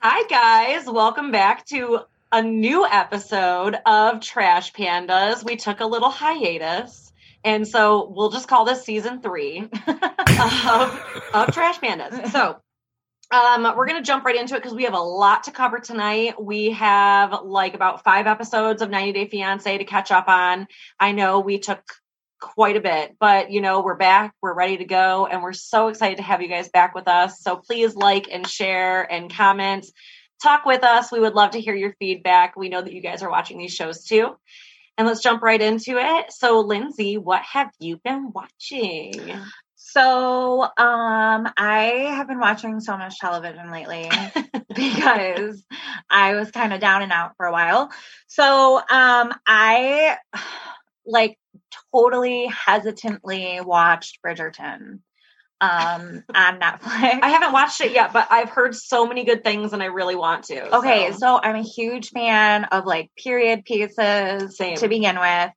[0.00, 0.86] Hi, guys.
[0.86, 2.00] Welcome back to
[2.32, 5.44] a new episode of Trash Pandas.
[5.44, 7.12] We took a little hiatus.
[7.44, 11.00] And so we'll just call this season three of,
[11.32, 12.32] of Trash Pandas.
[12.32, 12.56] So
[13.32, 15.80] um, we're going to jump right into it because we have a lot to cover
[15.80, 16.40] tonight.
[16.40, 20.68] We have like about five episodes of 90 Day Fiance to catch up on.
[21.00, 21.82] I know we took
[22.40, 25.88] quite a bit, but you know, we're back, we're ready to go, and we're so
[25.88, 27.40] excited to have you guys back with us.
[27.40, 29.86] So please like and share and comment.
[30.42, 31.10] Talk with us.
[31.10, 32.54] We would love to hear your feedback.
[32.54, 34.36] We know that you guys are watching these shows too.
[34.98, 36.32] And let's jump right into it.
[36.32, 39.14] So, Lindsay, what have you been watching?
[39.92, 44.08] So, um, I have been watching so much television lately
[44.74, 45.62] because
[46.08, 47.90] I was kind of down and out for a while.
[48.26, 50.16] So, um, I
[51.06, 51.38] like
[51.92, 55.00] totally hesitantly watched Bridgerton
[55.60, 57.20] um on Netflix.
[57.22, 60.16] I haven't watched it yet, but I've heard so many good things and I really
[60.16, 60.76] want to.
[60.76, 64.76] Okay, so, so I'm a huge fan of like period pieces Same.
[64.76, 65.50] to begin with.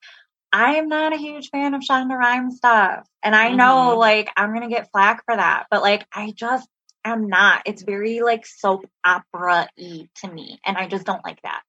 [0.55, 3.07] I am not a huge fan of Shonda Rhimes stuff.
[3.23, 3.97] And I know Mhm.
[3.97, 6.69] like I'm gonna get flack for that, but like I just
[7.03, 7.63] am not.
[7.65, 10.59] It's very like soap opera y to me.
[10.65, 11.61] And I just don't like that.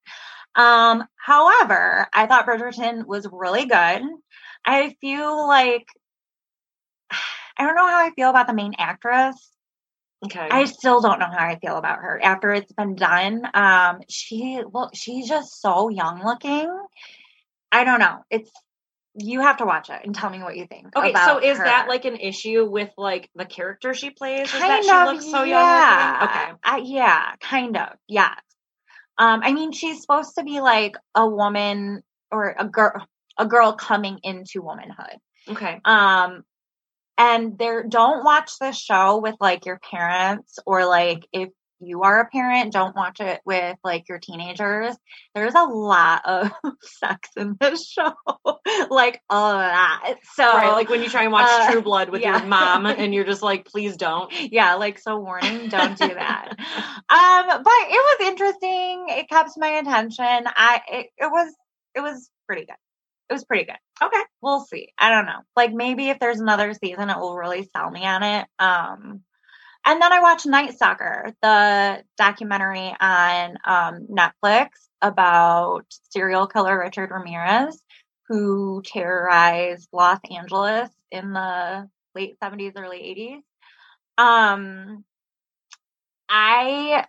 [0.55, 4.03] Um, however, I thought Bridgerton was really good.
[4.65, 5.87] I feel like
[7.57, 9.51] I don't know how I feel about the main actress.
[10.25, 10.49] okay.
[10.49, 13.47] I still don't know how I feel about her after it's been done.
[13.53, 16.69] Um, she look, she's just so young looking.
[17.71, 18.23] I don't know.
[18.29, 18.51] It's
[19.17, 20.95] you have to watch it and tell me what you think.
[20.95, 24.47] okay, so is that like an issue with like the character she plays?
[24.47, 25.07] Is kind that she of?
[25.07, 26.11] looks so yeah.
[26.11, 26.41] young looking?
[26.41, 26.59] Okay.
[26.63, 27.89] I, yeah, kind of.
[28.07, 28.39] Yes.
[29.17, 33.07] Um, I mean, she's supposed to be like a woman or a girl,
[33.37, 35.17] a girl coming into womanhood.
[35.49, 35.81] Okay.
[35.83, 36.43] Um,
[37.17, 41.49] and there, don't watch this show with like your parents or like if
[41.79, 44.95] you are a parent, don't watch it with like your teenagers.
[45.35, 46.51] There's a lot of
[46.81, 48.13] sex in this show,
[48.89, 50.15] like a lot.
[50.33, 52.39] So, right, like when you try and watch uh, True Blood with yeah.
[52.39, 54.31] your mom and you're just like, please don't.
[54.51, 56.49] yeah, like so warning, don't do that.
[56.49, 59.05] um, but it was interesting.
[59.09, 60.25] It kept my attention.
[60.25, 61.53] I it, it was
[61.95, 62.75] it was pretty good.
[63.29, 63.77] It was pretty good.
[64.01, 64.21] Okay.
[64.41, 64.93] We'll see.
[64.97, 65.41] I don't know.
[65.55, 68.47] Like maybe if there's another season, it will really sell me on it.
[68.57, 69.21] Um,
[69.87, 74.67] and then I watched Night Stalker, the documentary on um, Netflix
[75.01, 77.81] about serial killer Richard Ramirez,
[78.27, 83.41] who terrorized Los Angeles in the late 70s, early
[84.17, 84.21] 80s.
[84.21, 85.05] Um,
[86.27, 87.05] I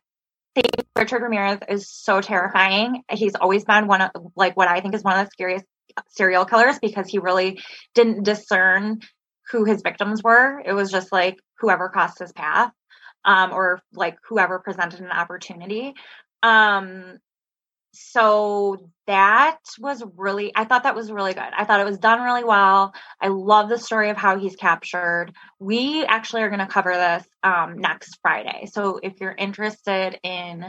[0.54, 3.02] think Richard Ramirez is so terrifying.
[3.10, 5.64] He's always been one of like what I think is one of the scariest
[6.10, 7.60] serial killers because he really
[7.96, 9.00] didn't discern
[9.50, 10.60] who his victims were.
[10.64, 12.72] It was just like whoever crossed his path,
[13.25, 15.94] um, or like whoever presented an opportunity.
[16.42, 17.19] Um,
[17.92, 21.42] so that was really, I thought that was really good.
[21.56, 22.92] I thought it was done really well.
[23.20, 25.32] I love the story of how he's captured.
[25.58, 28.69] We actually are going to cover this um, next Friday.
[28.72, 30.64] So if you're interested in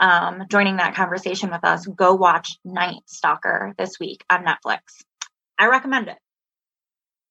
[0.00, 4.80] um, joining that conversation with us, go watch Night Stalker this week on Netflix.
[5.58, 6.16] I recommend it.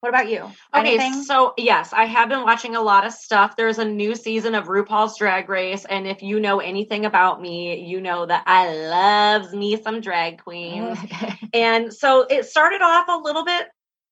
[0.01, 0.39] What about you?
[0.73, 1.23] Okay, Anything?
[1.23, 3.56] so yes, I have been watching a lot of stuff.
[3.56, 7.85] There's a new season of RuPaul's Drag Race, and if you know anything about me,
[7.85, 10.97] you know that I loves me some drag queens.
[11.53, 13.67] and so it started off a little bit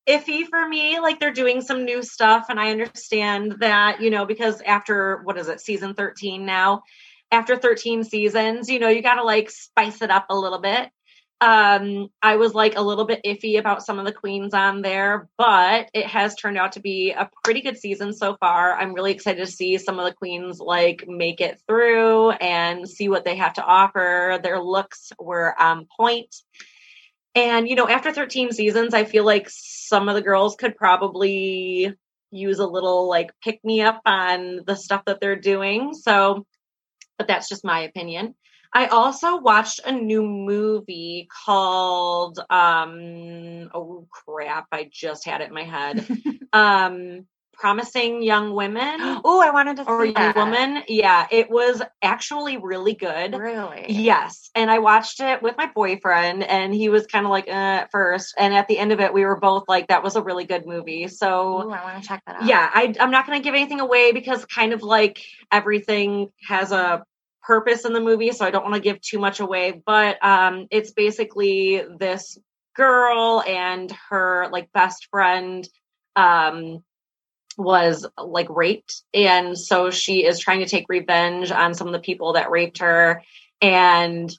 [0.08, 1.00] iffy for me.
[1.00, 5.40] Like they're doing some new stuff, and I understand that, you know, because after what
[5.40, 6.84] is it, season 13 now,
[7.32, 10.92] after 13 seasons, you know, you got to like spice it up a little bit.
[11.42, 15.30] Um, I was like a little bit iffy about some of the queens on there,
[15.38, 18.74] but it has turned out to be a pretty good season so far.
[18.74, 23.08] I'm really excited to see some of the queens like make it through and see
[23.08, 24.40] what they have to offer.
[24.44, 26.36] Their looks were on point.
[27.36, 31.94] And, you know, after 13 seasons, I feel like some of the girls could probably
[32.32, 35.94] use a little like pick me up on the stuff that they're doing.
[35.94, 36.46] So,
[37.18, 38.36] but that's just my opinion.
[38.74, 45.54] I also watched a new movie called um oh crap, I just had it in
[45.54, 46.06] my head.
[46.54, 47.26] um
[47.60, 48.96] Promising Young Women
[49.26, 50.34] oh, I wanted to see or Young.
[50.34, 50.84] Woman.
[50.88, 53.36] Yeah, it was actually really good.
[53.36, 53.86] Really?
[53.90, 54.50] Yes.
[54.56, 57.92] And I watched it with my boyfriend, and he was kind of like, uh, at
[57.92, 58.34] first.
[58.38, 60.66] And at the end of it, we were both like, that was a really good
[60.66, 61.10] movie.
[61.10, 62.46] So, Ooh, I want to check that out.
[62.46, 66.72] yeah, I, I'm not going to give anything away because kind of like everything has
[66.72, 67.04] a
[67.50, 69.82] purpose in the movie, so I don't want to give too much away.
[69.84, 72.38] But um, it's basically this
[72.76, 75.68] girl and her like best friend
[76.16, 76.84] um,
[77.58, 82.00] was like raped, and so she is trying to take revenge on some of the
[82.00, 83.24] people that raped her.
[83.62, 84.32] And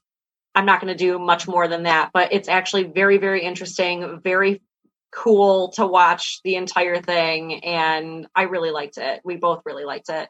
[0.55, 4.21] I'm not going to do much more than that, but it's actually very, very interesting,
[4.23, 4.63] very
[5.11, 7.65] cool to watch the entire thing.
[7.65, 9.21] And I really liked it.
[9.25, 10.29] We both really liked it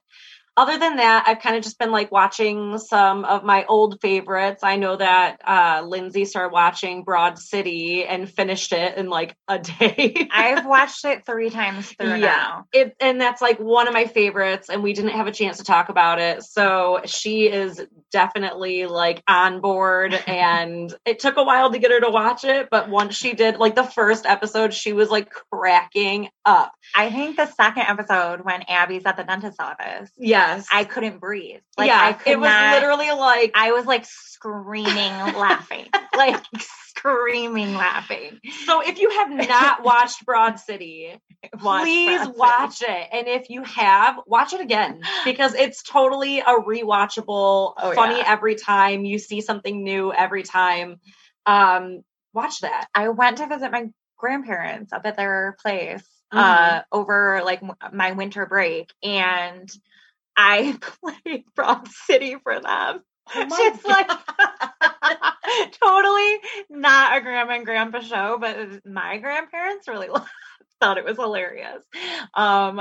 [0.57, 4.63] other than that, I've kind of just been like watching some of my old favorites.
[4.65, 9.59] I know that uh, Lindsay started watching Broad City and finished it in like a
[9.79, 10.29] day.
[10.31, 12.17] I've watched it three times through yeah.
[12.19, 12.67] now.
[12.73, 15.65] It, and that's like one of my favorites, and we didn't have a chance to
[15.65, 16.43] talk about it.
[16.43, 17.81] So she is
[18.11, 22.69] definitely like on board, and it took a while to get her to watch it,
[22.71, 26.73] but once she did, like the first episode, she was like cracking up.
[26.95, 30.11] I think the second episode when Abbi's at the dentist's office.
[30.17, 30.67] Yeah Yes.
[30.71, 31.61] I couldn't breathe.
[31.77, 34.87] Like yeah, I could it was not, literally like I was like screaming
[35.37, 35.87] laughing.
[36.17, 38.41] Like screaming laughing.
[38.67, 41.15] So if you have not watched Broad City,
[41.63, 42.93] watch please Broad watch City.
[42.93, 43.09] it.
[43.13, 48.25] And if you have, watch it again because it's totally a rewatchable, oh, funny yeah.
[48.27, 49.05] every time.
[49.05, 51.01] You see something new every time.
[51.47, 52.03] Um,
[52.33, 52.87] watch that.
[52.95, 53.87] I went to visit my
[54.19, 56.39] grandparents up at their place mm-hmm.
[56.39, 57.63] uh over like
[57.93, 59.71] my winter break and
[60.41, 60.79] I
[61.25, 63.03] played Broad City for them.
[63.33, 64.11] Oh it's like
[65.81, 66.39] totally
[66.69, 70.09] not a grandma and grandpa show, but my grandparents really
[70.81, 71.85] thought it was hilarious.
[72.35, 72.81] Um,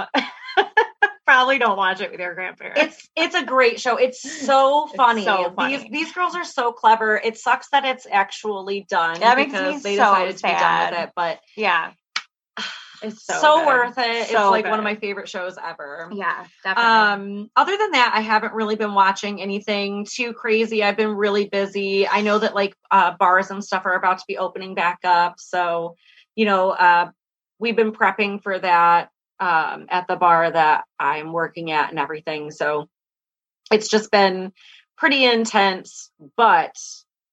[1.27, 2.81] probably don't watch it with your grandparents.
[2.81, 3.97] It's it's a great show.
[3.97, 5.21] It's so funny.
[5.21, 5.77] It's so funny.
[5.77, 7.17] These these girls are so clever.
[7.17, 10.47] It sucks that it's actually done that because they so decided sad.
[10.49, 11.13] to be done with it.
[11.15, 11.91] But yeah,
[13.01, 14.27] it's so, so worth it.
[14.27, 14.71] So it's like good.
[14.71, 16.09] one of my favorite shows ever.
[16.13, 17.41] Yeah, definitely.
[17.43, 20.83] Um, other than that, I haven't really been watching anything too crazy.
[20.83, 22.07] I've been really busy.
[22.07, 25.35] I know that like uh, bars and stuff are about to be opening back up,
[25.39, 25.95] so
[26.35, 27.11] you know, uh,
[27.59, 29.09] we've been prepping for that
[29.39, 32.51] um, at the bar that I'm working at and everything.
[32.51, 32.87] So
[33.71, 34.51] it's just been
[34.97, 36.75] pretty intense, but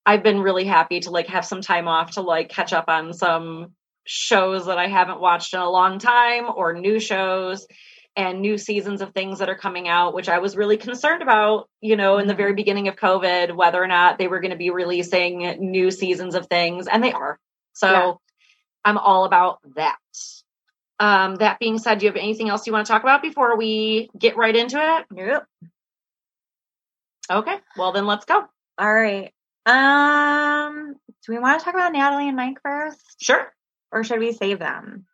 [0.05, 3.13] I've been really happy to like have some time off to like catch up on
[3.13, 3.73] some
[4.07, 7.67] shows that I haven't watched in a long time or new shows
[8.17, 11.69] and new seasons of things that are coming out, which I was really concerned about,
[11.83, 12.57] you know, in the very mm-hmm.
[12.57, 16.47] beginning of COVID, whether or not they were going to be releasing new seasons of
[16.47, 17.39] things, and they are.
[17.75, 18.13] So yeah.
[18.87, 19.99] I'm all about that.
[20.99, 23.59] Um, that being said, do you have anything else you want to talk about before
[23.59, 25.05] we get right into it?
[25.11, 25.43] Nope.
[27.31, 28.45] Okay, well then let's go.
[28.79, 29.33] All right.
[29.67, 30.95] Um,
[31.27, 33.17] do we want to talk about Natalie and Mike first?
[33.21, 33.53] Sure
[33.93, 35.07] or should we save them?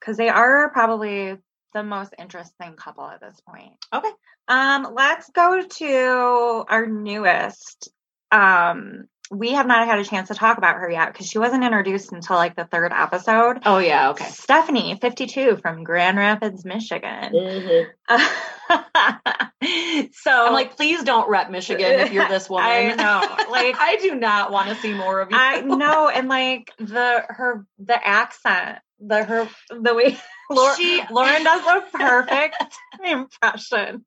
[0.00, 1.36] Because they are probably
[1.72, 3.72] the most interesting couple at this point.
[3.92, 4.10] Okay.
[4.48, 7.90] Um, let's go to our newest.
[8.30, 11.64] Um, we have not had a chance to talk about her yet because she wasn't
[11.64, 13.60] introduced until like the third episode.
[13.64, 14.26] Oh yeah, okay.
[14.26, 17.32] Stephanie, fifty-two, from Grand Rapids, Michigan.
[17.32, 18.10] Mm-hmm.
[20.12, 22.66] so I'm like, please don't rep Michigan if you're this woman.
[22.66, 23.20] I know,
[23.50, 25.36] like I do not want to see more of you.
[25.38, 30.18] I know, and like the her the accent, the her the way
[30.50, 32.62] Lauren, she, Lauren does a perfect
[33.02, 34.04] impression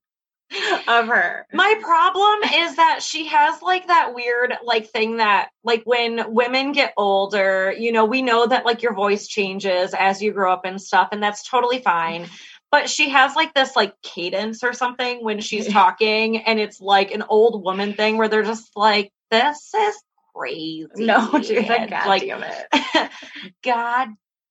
[0.87, 1.45] of her.
[1.53, 6.71] My problem is that she has like that weird like thing that like when women
[6.71, 10.65] get older, you know, we know that like your voice changes as you grow up
[10.65, 12.27] and stuff and that's totally fine.
[12.71, 17.11] But she has like this like cadence or something when she's talking and it's like
[17.11, 19.95] an old woman thing where they're just like this is
[20.35, 20.87] crazy.
[20.95, 23.11] No, she's like, God like, damn it.
[23.63, 24.09] God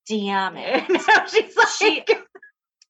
[0.08, 0.84] damn it.
[0.90, 2.04] no, she's like she,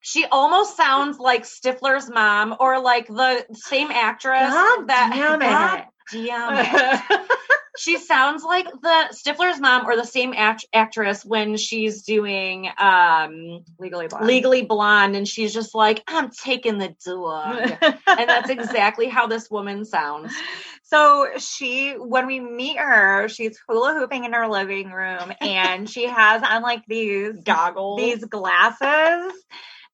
[0.04, 5.86] she almost sounds like Stifler's mom or like the same actress God that damn God
[6.12, 7.28] damn it.
[7.78, 13.64] she sounds like the Stifler's mom or the same act- actress when she's doing um
[13.78, 14.26] Legally Blonde.
[14.26, 17.72] Legally Blonde and she's just like I'm taking the dog.
[17.82, 20.34] and that's exactly how this woman sounds.
[20.82, 26.04] So she when we meet her, she's hula hooping in her living room and she
[26.04, 29.32] has on like these goggles, these glasses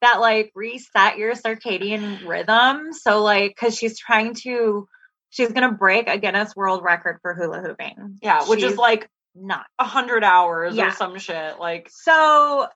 [0.01, 2.93] that like reset your circadian rhythm.
[2.93, 4.89] So like cuz she's trying to
[5.31, 8.19] she's going to break a Guinness World Record for hula hooping.
[8.23, 10.89] Yeah, which she's is like not a 100 hours yeah.
[10.89, 12.67] or some shit like So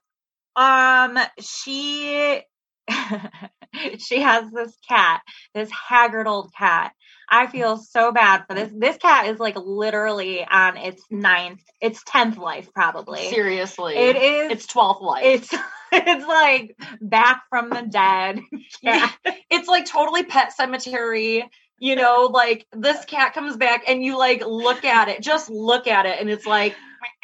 [0.55, 2.41] um she
[3.97, 5.21] she has this cat,
[5.53, 6.93] this haggard old cat.
[7.29, 8.71] I feel so bad for this.
[8.73, 13.29] This cat is like literally on its ninth, its tenth life, probably.
[13.29, 15.23] Seriously, it is its twelfth life.
[15.25, 15.53] It's
[15.91, 18.39] it's like back from the dead.
[18.81, 19.09] Yeah,
[19.49, 21.43] it's like totally Pet Sematary.
[21.79, 25.87] you know, like this cat comes back and you like look at it, just look
[25.87, 26.75] at it, and it's like,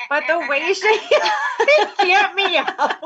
[0.09, 0.99] but the way she
[1.97, 2.99] can't meow.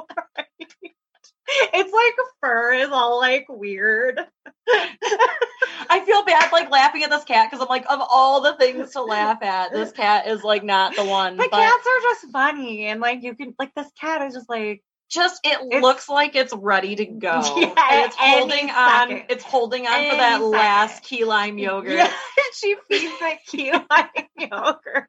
[1.48, 4.20] It's like fur is all like weird.
[4.68, 8.92] I feel bad like laughing at this cat because I'm like, of all the things
[8.92, 11.38] to laugh at, this cat is like not the one.
[11.38, 14.50] But, but cats are just funny, and like you can like this cat is just
[14.50, 17.42] like just it it's, looks like it's ready to go.
[17.58, 19.10] Yeah, and it's holding on.
[19.10, 19.26] Second.
[19.30, 20.52] It's holding on any for that second.
[20.52, 21.94] last key lime yogurt.
[21.94, 22.12] Yeah,
[22.54, 25.08] she feeds it key lime yogurt.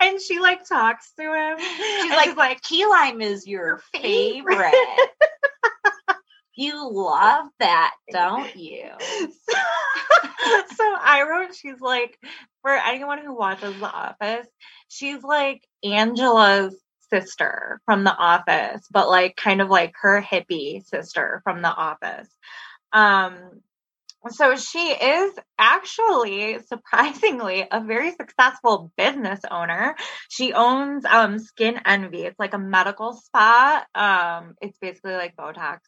[0.00, 1.58] And she like talks to him.
[1.58, 4.74] She's like, she's like, key lime is your favorite.
[6.54, 8.90] you love that, don't you?
[8.98, 9.26] so,
[10.76, 12.18] so I wrote, she's like,
[12.62, 14.46] for anyone who watches The Office,
[14.88, 16.76] she's like Angela's
[17.10, 22.28] sister from The Office, but like kind of like her hippie sister from The Office.
[22.92, 23.60] Um,
[24.30, 29.96] so she is actually surprisingly a very successful business owner.
[30.28, 32.22] She owns um, Skin Envy.
[32.22, 33.84] It's like a medical spa.
[33.94, 35.78] Um, it's basically like Botox.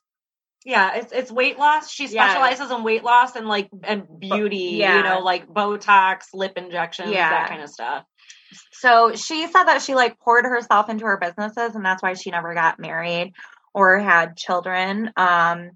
[0.64, 1.91] Yeah, it's it's weight loss.
[1.91, 2.76] She specializes yeah.
[2.76, 4.97] in weight loss and like and beauty, yeah.
[4.97, 7.29] you know, like Botox, lip injections, yeah.
[7.29, 8.05] that kind of stuff.
[8.73, 12.31] So she said that she like poured herself into her businesses and that's why she
[12.31, 13.35] never got married
[13.75, 15.11] or had children.
[15.19, 15.73] Um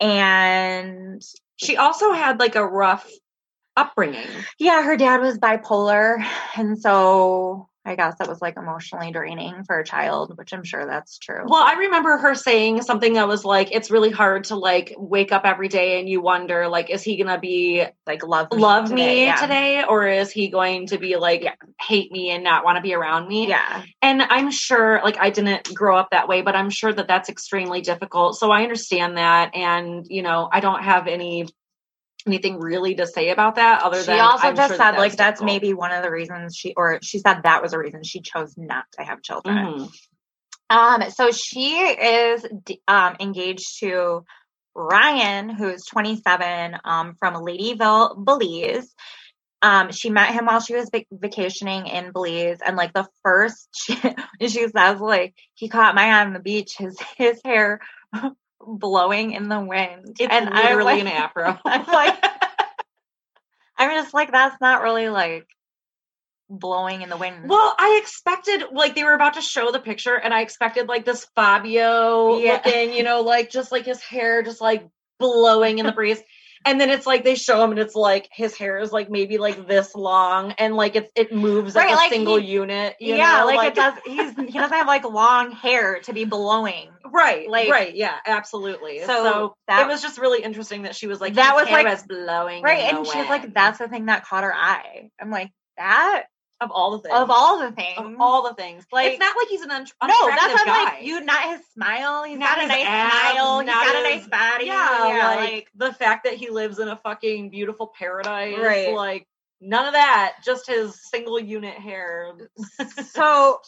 [0.00, 1.22] and
[1.56, 3.10] she also had like a rough
[3.76, 4.26] upbringing.
[4.58, 6.24] Yeah, her dad was bipolar.
[6.56, 10.84] And so I guess that was like emotionally draining for a child, which I'm sure
[10.84, 11.44] that's true.
[11.46, 15.32] Well, I remember her saying something that was like, it's really hard to like wake
[15.32, 18.90] up every day and you wonder, like, is he gonna be like love me love
[18.90, 19.36] today, me yeah.
[19.36, 21.54] today, or is he going to be like yeah.
[21.80, 23.48] hate me and not want to be around me?
[23.48, 23.82] Yeah.
[24.02, 27.30] And I'm sure, like, I didn't grow up that way, but I'm sure that that's
[27.30, 28.36] extremely difficult.
[28.36, 31.46] So I understand that, and you know, I don't have any
[32.26, 34.92] anything really to say about that other she than she also I'm just sure said
[34.92, 37.78] that like that's maybe one of the reasons she or she said that was a
[37.78, 40.76] reason she chose not to have children mm-hmm.
[40.76, 42.46] um so she is
[42.88, 44.24] um engaged to
[44.74, 48.94] ryan who's 27 um from ladyville belize
[49.62, 53.68] um, she met him while she was vac- vacationing in Belize, and like the first,
[53.74, 53.94] she,
[54.40, 56.76] she says, like he caught my eye on the beach.
[56.78, 57.80] His his hair
[58.60, 60.16] blowing in the wind.
[60.18, 61.58] It's and literally like, an afro.
[61.64, 62.24] I'm like,
[63.76, 65.46] I'm just like, that's not really like
[66.48, 67.48] blowing in the wind.
[67.48, 71.04] Well, I expected like they were about to show the picture, and I expected like
[71.04, 72.60] this Fabio yeah.
[72.64, 74.86] looking, you know, like just like his hair just like
[75.18, 76.20] blowing in the breeze.
[76.64, 79.38] And then it's like they show him and it's like his hair is like maybe
[79.38, 82.96] like this long and like it's it moves right, like a like single he, unit.
[83.00, 83.46] yeah, know?
[83.46, 86.90] like, like it does he's he doesn't have like long hair to be blowing.
[87.12, 87.48] Right.
[87.48, 89.00] Like right, yeah, absolutely.
[89.00, 91.86] So, so that, it was just really interesting that she was like that was like
[91.86, 92.62] was blowing.
[92.62, 92.92] Right.
[92.92, 95.10] And she's like, that's the thing that caught her eye.
[95.20, 96.24] I'm like, that
[96.60, 97.14] of all the things.
[97.14, 97.98] Of all the things.
[97.98, 98.86] Of all the things.
[98.92, 100.28] Like it's not like he's an un- no.
[100.28, 100.84] That's guy.
[100.84, 101.20] like you.
[101.20, 102.24] Not his smile.
[102.24, 103.60] He's not got a nice abs, smile.
[103.60, 104.66] He's got his, a nice body.
[104.66, 108.58] Yeah, yeah like, like, the fact that he lives in a fucking beautiful paradise.
[108.58, 108.94] Right.
[108.94, 109.26] Like
[109.60, 110.36] none of that.
[110.44, 112.32] Just his single unit hair.
[113.06, 113.60] So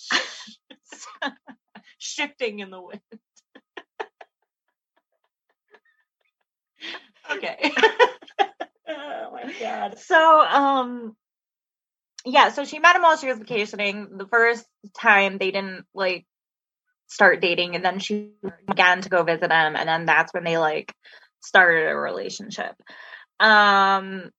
[1.99, 3.01] shifting in the wind.
[7.33, 7.73] okay.
[8.89, 9.99] oh my god.
[9.99, 11.17] So um
[12.25, 14.17] yeah, so she met him while she was vacationing.
[14.17, 14.65] The first
[14.99, 16.27] time they didn't like
[17.09, 18.33] start dating, and then she
[18.67, 20.95] began to go visit him, and then that's when they like
[21.41, 22.75] started a relationship.
[23.41, 24.31] Um,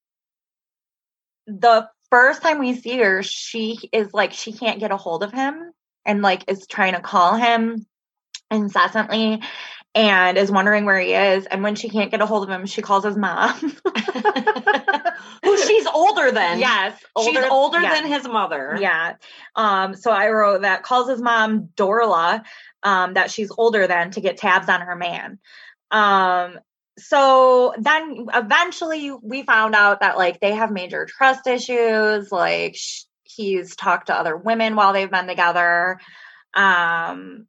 [1.47, 5.33] the first time we see her, she is like she can't get a hold of
[5.33, 5.71] him,
[6.05, 7.85] and like is trying to call him
[8.49, 9.41] incessantly
[9.95, 11.45] and is wondering where he is.
[11.45, 13.53] And when she can't get a hold of him, she calls his mom.
[15.43, 16.59] Who she's older than.
[16.59, 16.99] Yes.
[17.15, 17.93] Older, she's older yeah.
[17.93, 18.77] than his mother.
[18.79, 19.15] Yeah.
[19.55, 22.43] Um, so I wrote that calls his mom Dorla,
[22.81, 25.39] um, that she's older than to get tabs on her man.
[25.91, 26.59] Um,
[26.97, 32.31] so then eventually we found out that like they have major trust issues.
[32.31, 35.99] Like sh- he's talked to other women while they've been together.
[36.53, 37.47] Um,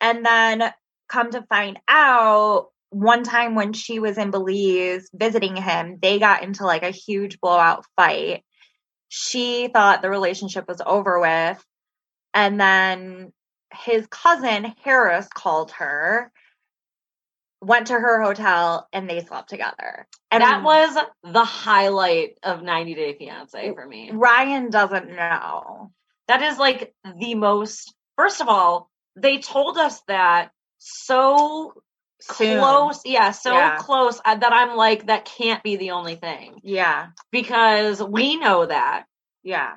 [0.00, 0.72] and then
[1.10, 6.42] come to find out one time when she was in Belize visiting him, they got
[6.42, 8.44] into like a huge blowout fight.
[9.08, 11.64] She thought the relationship was over with.
[12.34, 13.32] And then
[13.72, 16.32] his cousin Harris called her,
[17.60, 20.06] went to her hotel, and they slept together.
[20.30, 24.10] And that was the highlight of 90 Day Fiance for me.
[24.12, 25.92] Ryan doesn't know.
[26.28, 30.50] That is like the most, first of all, they told us that
[30.80, 31.74] so
[32.20, 32.58] Soon.
[32.58, 33.00] close.
[33.04, 33.76] Yeah, so Yeah.
[33.78, 37.08] close uh, that I'm like, that can't be the only thing Yeah.
[37.30, 39.04] because we know that
[39.42, 39.76] Yeah.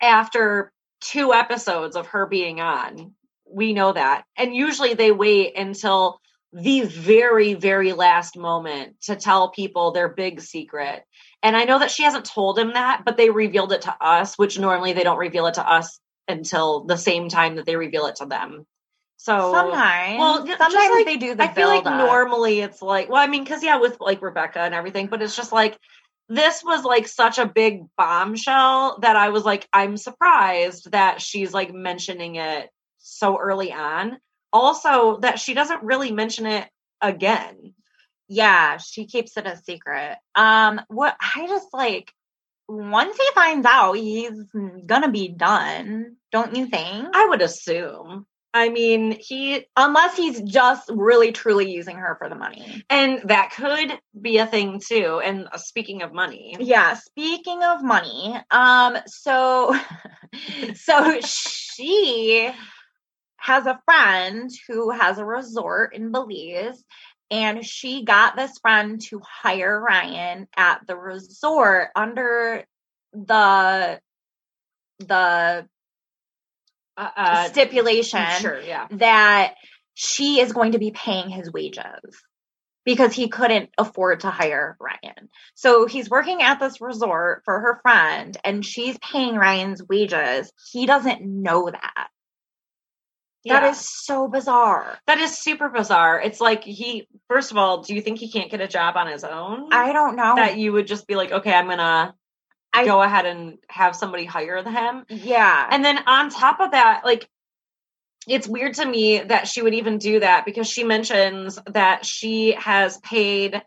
[0.00, 3.14] after two episodes of her being on.
[3.50, 4.24] We know that.
[4.36, 6.20] And usually they wait until
[6.52, 11.04] the very, very last moment to tell people their big secret.
[11.42, 14.38] And I know that she hasn't told him that, but they revealed it to us,
[14.38, 15.98] which normally they don't reveal it to us
[16.28, 18.66] until the same time that they reveal it to them.
[19.22, 20.18] So Sometimes.
[20.18, 22.08] well, sometimes like- they do the I feel like build-up.
[22.08, 25.36] normally it's like, well, I mean, because yeah, with like Rebecca and everything, but it's
[25.36, 25.78] just like
[26.28, 31.52] this was like such a big bombshell that I was like, I'm surprised that she's
[31.52, 34.18] like mentioning it so early on.
[34.52, 36.68] Also, that she doesn't really mention it
[37.00, 37.74] again.
[38.26, 40.16] Yeah, she keeps it a secret.
[40.34, 42.12] Um, what I just like
[42.66, 44.32] once he finds out, he's
[44.84, 47.06] gonna be done, don't you think?
[47.14, 48.26] I would assume.
[48.54, 52.84] I mean, he Unless he's just really truly using her for the money.
[52.90, 55.20] and that could be a thing too.
[55.24, 59.74] And uh, speaking of money, Yeah, speaking of money, um, so
[60.74, 62.50] so she
[63.36, 66.84] has a friend who has a resort in Belize,
[67.30, 72.64] and she got this friend to hire Ryan at the resort under
[73.12, 74.00] the
[75.00, 75.66] the
[76.96, 78.86] uh, uh, stipulation sure, yeah.
[78.92, 79.54] that
[79.94, 82.22] she is going to be paying his wages
[82.84, 85.28] because he couldn't afford to hire Ryan.
[85.54, 90.52] So he's working at this resort for her friend and she's paying Ryan's wages.
[90.72, 92.08] He doesn't know that.
[93.44, 93.60] Yeah.
[93.60, 94.98] That is so bizarre.
[95.06, 96.20] That is super bizarre.
[96.20, 99.08] It's like he, first of all, do you think he can't get a job on
[99.08, 99.72] his own?
[99.72, 100.34] I don't know.
[100.36, 102.14] that you would just be like, okay, I'm gonna
[102.72, 105.04] I- go ahead and have somebody hire him.
[105.08, 105.68] yeah.
[105.70, 107.28] And then on top of that, like,
[108.28, 112.52] it's weird to me that she would even do that because she mentions that she
[112.52, 113.60] has paid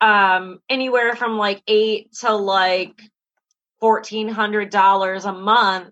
[0.00, 3.00] um anywhere from like eight to like
[3.80, 5.90] fourteen hundred dollars a month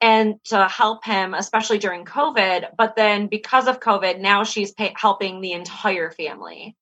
[0.00, 4.94] and to help him especially during covid but then because of covid now she's pay-
[4.96, 6.76] helping the entire family.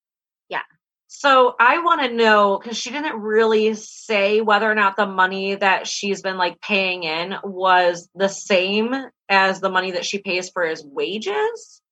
[1.08, 5.54] So i want to know because she didn't really say whether or not the money
[5.54, 8.94] that she's been like paying in was the same
[9.28, 11.82] as the money that she pays for his wages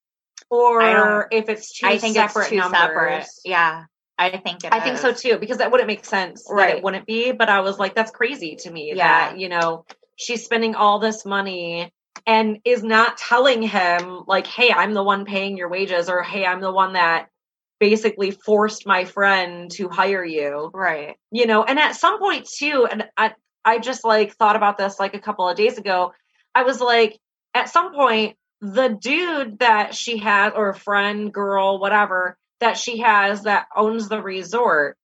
[0.50, 3.26] or if it's two I think separate it's two numbers separate.
[3.44, 3.84] Yeah.
[4.18, 6.44] I think it I think so too, because that wouldn't make sense.
[6.44, 6.76] That Right.
[6.76, 9.30] it wouldn't be, but I was like, that's crazy to me Yeah.
[9.30, 9.84] that, you know,
[10.16, 11.92] she's spending all this money
[12.26, 16.46] and is not telling him, like, hey, I'm the one paying your wages, or hey,
[16.46, 17.28] I'm the one that
[17.78, 20.70] basically forced my friend to hire you.
[20.72, 21.16] Right.
[21.30, 23.32] You know, and at some point too, and I
[23.64, 26.12] I just like thought about this like a couple of days ago.
[26.54, 27.18] I was like,
[27.54, 33.42] at some point, the dude that she has, or friend, girl, whatever, that she has
[33.42, 34.96] that owns the resort,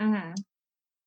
[0.00, 0.32] hmm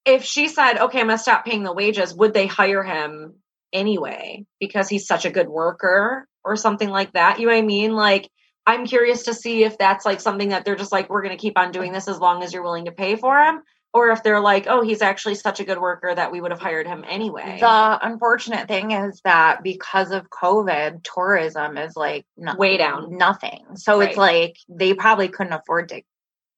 [0.06, 3.36] if she said, okay, I'm going to stop paying the wages, would they hire him
[3.72, 7.40] anyway because he's such a good worker or something like that?
[7.40, 7.92] You know what I mean?
[7.92, 8.30] Like,
[8.66, 11.42] I'm curious to see if that's like something that they're just like, we're going to
[11.42, 13.62] keep on doing this as long as you're willing to pay for him.
[13.94, 16.62] Or if they're like, oh, he's actually such a good worker that we would have
[16.62, 17.58] hired him anyway.
[17.60, 23.18] The unfortunate thing is that because of COVID, tourism is like no- Way down.
[23.18, 23.66] nothing.
[23.76, 26.04] So it's like they probably couldn't afford to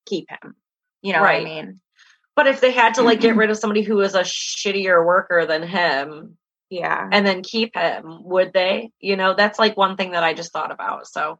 [0.06, 0.56] keep him.
[1.02, 1.80] You know what I mean?
[2.36, 5.46] but if they had to like get rid of somebody who was a shittier worker
[5.48, 6.38] than him
[6.70, 7.08] Yeah.
[7.12, 8.92] and then keep him, would they?
[9.00, 11.08] You know, that's like one thing that I just thought about.
[11.08, 11.39] So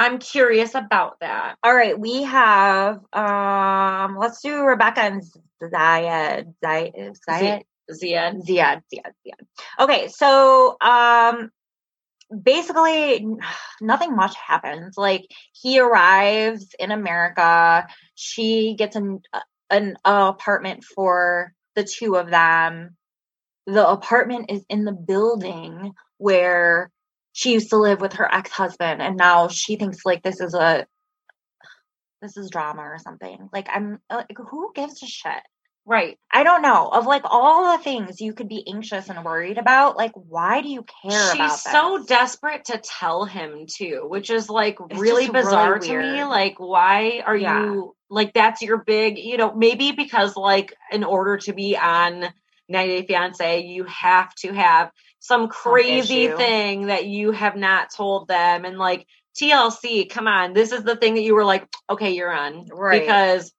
[0.00, 1.56] I'm curious about that.
[1.62, 5.22] All right, we have um let's do Rebecca and
[5.62, 6.54] Zayed.
[6.64, 6.94] Zayed
[7.28, 8.46] Zayed Ziad.
[8.48, 9.78] Ziad, Ziad, Ziad.
[9.78, 11.50] Okay, so um
[12.42, 13.26] basically
[13.82, 14.96] nothing much happens.
[14.96, 19.20] Like he arrives in America, she gets an
[19.68, 22.96] an apartment for the two of them.
[23.66, 26.90] The apartment is in the building where
[27.32, 30.86] she used to live with her ex-husband and now she thinks like this is a
[32.22, 33.48] this is drama or something.
[33.52, 35.42] Like I'm uh, like who gives a shit?
[35.86, 36.18] Right.
[36.30, 36.88] I don't know.
[36.88, 40.68] Of like all the things you could be anxious and worried about, like why do
[40.68, 45.26] you care about She's so desperate to tell him too, which is like It's really
[45.26, 46.24] just really bizarre to me.
[46.24, 47.58] Like, why are Yeah.
[47.62, 52.26] you like that's your big, you know, maybe because like in order to be on
[52.68, 54.90] 90 Day Fiance, you have to have
[55.20, 56.36] some crazy issue.
[56.36, 58.64] thing that you have not told them.
[58.64, 59.06] And like
[59.40, 62.66] TLC, come on, this is the thing that you were like, okay, you're on.
[62.66, 63.00] Right.
[63.00, 63.52] Because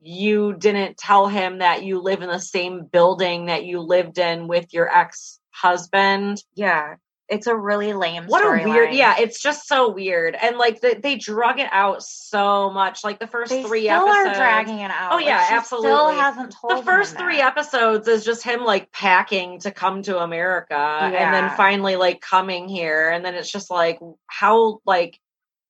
[0.00, 4.48] you didn't tell him that you live in the same building that you lived in
[4.48, 6.96] with your ex husband Yeah.
[7.28, 8.26] It's a really lame.
[8.26, 8.96] what a weird storyline.
[8.96, 13.18] yeah it's just so weird and like the, they drug it out so much like
[13.18, 15.12] the first They three still episodes are dragging it out.
[15.12, 17.56] Oh, Like, yeah, she Still hasn't told the first three that.
[17.56, 22.68] episodes is just him like packing to come to America and then finally like coming
[22.68, 23.10] here.
[23.10, 25.18] And then it's just like how like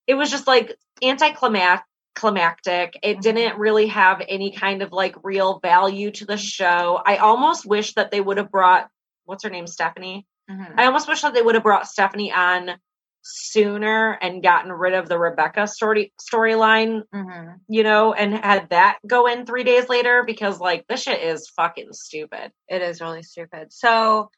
[0.07, 2.99] it was just like anticlimactic climactic.
[3.03, 3.61] It didn't mm-hmm.
[3.61, 7.01] really have any kind of like real value to the show.
[7.05, 8.88] I almost wish that they would have brought
[9.25, 10.27] what's her name, Stephanie?
[10.50, 10.74] Mhm.
[10.76, 12.78] I almost wish that they would have brought Stephanie on
[13.22, 17.61] sooner and gotten rid of the Rebecca story storyline Mhm.
[17.68, 21.48] you know, and had that go in three days later because like this shit is
[21.50, 22.52] fucking stupid.
[22.68, 23.72] It is really stupid.
[23.72, 24.30] So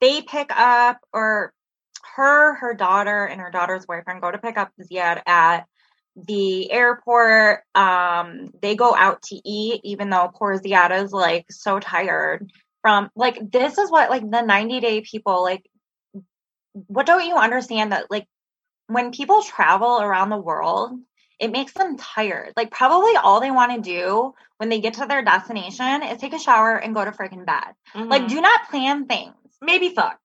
[0.00, 1.52] they pick up, or
[2.16, 5.66] her, her daughter, and her daughter's boyfriend go to pick up Ziad at
[6.16, 7.62] the airport.
[7.74, 12.50] Um, they go out to eat, even though poor Ziad is like so tired
[12.82, 15.64] from like this is what like the 90 day people like
[16.72, 18.26] what don't you understand that like
[18.86, 20.98] when people travel around the world
[21.40, 22.52] it makes them tired.
[22.54, 26.34] Like probably all they want to do when they get to their destination is take
[26.34, 27.74] a shower and go to freaking bed.
[27.94, 29.34] Like Like, do not plan things.
[29.62, 30.18] Maybe fuck,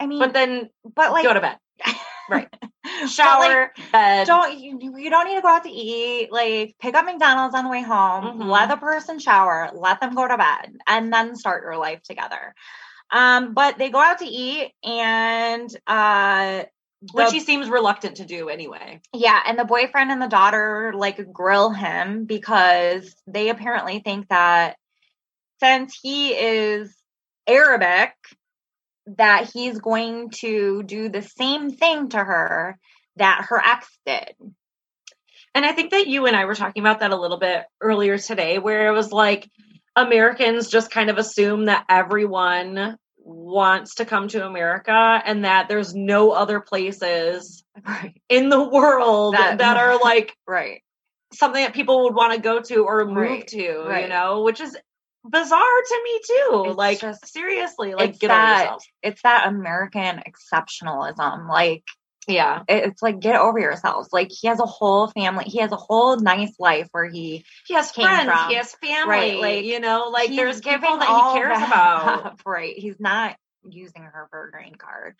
[0.00, 1.58] i mean but then but like go to bed,
[2.30, 2.48] right?
[2.84, 4.26] Like, Shower, bed.
[4.26, 7.64] don't you, you don't need to go out to eat like pick up mcdonald's on
[7.64, 8.46] the way home Mhm.
[8.48, 12.54] let the person shower let them go to bed and then start your life together
[13.10, 16.64] um but they go out to eat and uh
[17.12, 19.00] which the- he seems reluctant to do anyway.
[19.12, 24.76] yeah and the boyfriend and the daughter like grill him because they apparently think that
[25.60, 26.96] since he is
[27.46, 28.12] arabic
[29.18, 32.78] that he's going to do the same thing to her
[33.16, 34.34] that her ex did.
[35.54, 38.16] And I think that you and I were talking about that a little bit earlier
[38.16, 39.48] today, where it was like
[39.96, 45.94] Americans just kind of assume that everyone wants to come to America and that there's
[45.94, 48.20] no other places right.
[48.28, 50.82] in the world That- that, are like right.
[51.34, 54.60] something that people would want to go to or move Right, to, you know, which
[54.60, 54.76] is
[55.24, 56.64] bizarre to me too.
[56.68, 58.84] It's like just- seriously, like it's get over that yourself.
[59.02, 61.84] it's that american exceptionalism like
[62.28, 62.62] Yeah.
[62.68, 65.76] it- it's like get over yourselves like he has a whole family he has a
[65.76, 68.48] whole nice life where he He has friends, from.
[68.48, 72.26] he has family, Right, like, you know, like there's people that he cares that about.
[72.26, 75.14] up, right he's not using her for a green card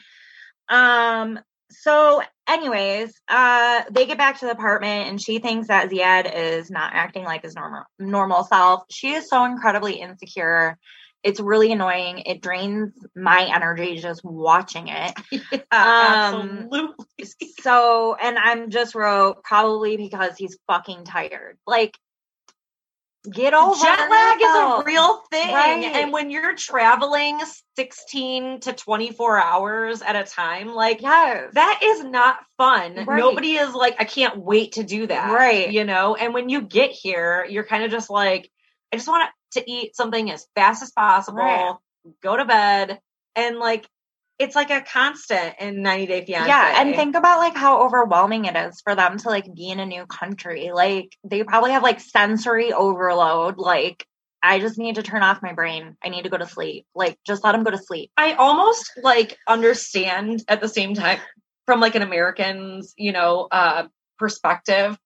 [0.68, 1.38] um
[1.80, 6.70] so anyways uh they get back to the apartment and she thinks that ziad is
[6.70, 8.82] not acting like his normal normal self.
[8.90, 10.78] She is so incredibly insecure.
[11.22, 12.18] It's really annoying.
[12.18, 15.12] It drains my energy just watching it.
[15.72, 17.26] Um, Absolutely.
[17.62, 21.56] so and i'm just wrote probably because he's fucking tired.
[21.66, 21.96] Like
[23.30, 25.54] get over Jet lag is a real thing.
[25.54, 25.84] Right.
[25.84, 27.40] And when you're traveling
[27.76, 33.04] 16 to 24 hours at a time, like yes that is not fun.
[33.04, 33.18] Right.
[33.18, 35.32] Nobody is like, I can't wait to do that.
[35.32, 35.70] Right.
[35.70, 38.50] You know, and when you get here, you're kind of just like,
[38.92, 41.74] I just want to eat something as fast as possible, Right.
[42.22, 43.00] go to bed,
[43.36, 43.86] and like,
[44.42, 46.48] it's like a constant in 90 Day Fiance.
[46.48, 49.80] Yeah, and think about like how overwhelming it is for them to like be in
[49.80, 50.70] a new country.
[50.72, 53.58] Like they probably have like sensory overload.
[53.58, 54.06] Like
[54.42, 55.96] I just need to turn off my brain.
[56.02, 56.86] I need to go to sleep.
[56.94, 58.10] Like just let them go to sleep.
[58.16, 61.18] I almost like understand at the same time
[61.66, 63.84] from like an American's, you know, uh
[64.18, 64.96] perspective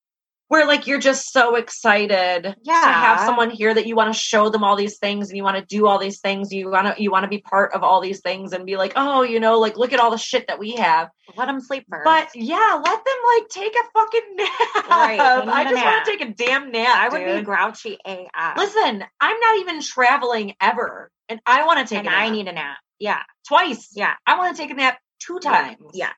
[0.48, 2.80] where like you're just so excited yeah.
[2.80, 5.42] to have someone here that you want to show them all these things and you
[5.42, 7.82] want to do all these things you want to you want to be part of
[7.82, 10.46] all these things and be like oh you know like look at all the shit
[10.48, 12.04] that we have Let them sleep first.
[12.04, 16.20] but yeah let them like take a fucking nap Right, i just want to take
[16.28, 17.40] a damn nap I would dude.
[17.40, 18.56] be grouchy AF.
[18.56, 22.30] listen i'm not even traveling ever and i want to take and a nap I
[22.30, 22.76] need a nap.
[22.98, 23.22] Yeah.
[23.48, 24.14] twice Yeah.
[24.26, 25.76] I want to take a nap two times.
[25.94, 26.12] yeah.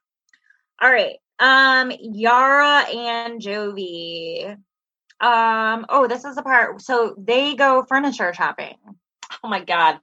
[0.80, 1.16] All right.
[1.38, 4.56] Um, Yara and Jovi.
[5.20, 6.80] Um, oh, this is the part.
[6.80, 8.76] So they go furniture shopping.
[9.44, 10.00] Oh my god.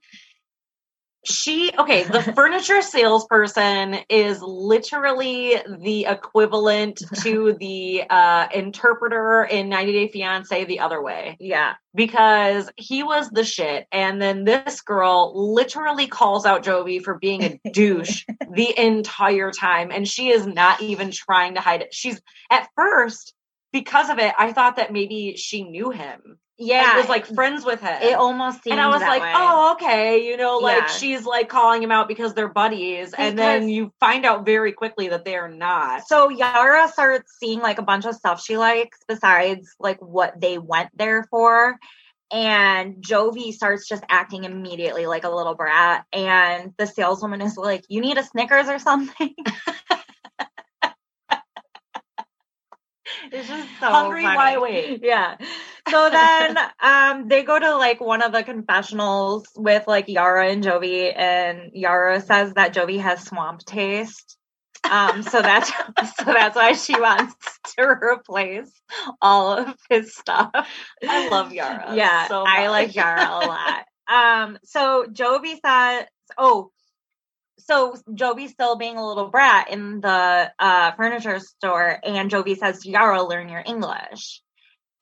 [1.26, 9.92] She okay, the furniture salesperson is literally the equivalent to the uh interpreter in 90
[9.92, 11.74] Day Fiance the other way Yeah.
[11.94, 17.42] because he was the shit and then this girl literally calls out Jovi for being
[17.42, 21.92] a douche the entire time and she is not even trying to hide it.
[21.94, 23.34] She's at first
[23.72, 26.38] because of it I thought that maybe she knew him.
[26.58, 26.90] Yeah.
[26.92, 28.00] and was like friends with him.
[28.02, 29.32] it almost seemed and I was like, way.
[29.34, 30.26] oh, okay.
[30.26, 30.86] You know, like Yeah.
[30.86, 33.12] she's like calling him out because they're buddies.
[33.12, 36.06] and then you find out very quickly that they're not.
[36.06, 40.56] So Yara starts seeing like a bunch of stuff she likes besides like what they
[40.58, 41.76] went there for.
[42.32, 46.04] and Jovi starts just acting immediately like a little brat.
[46.12, 49.34] And the saleswoman is like, You need a Snickers or something?
[53.32, 54.36] it's just so Hungry, funny.
[54.36, 55.00] why wait?
[55.02, 55.36] Yeah.
[55.88, 60.62] So then um they go to like one of the confessionals with like Yara and
[60.62, 64.36] Jovi, and Yara says that Jovi has swamp taste.
[64.90, 65.68] Um, so that's
[66.18, 67.34] so that's why she wants
[67.76, 68.70] to replace
[69.20, 70.50] all of his stuff.
[71.06, 71.94] I love Yara.
[71.96, 73.84] Yeah, so I like Yara a lot.
[74.08, 76.06] Um, so Jovi says,
[76.38, 76.70] oh,
[77.58, 82.84] so Jovi's still being a little brat in the uh, furniture store, and Jovi says,
[82.84, 84.42] Yara, learn your English.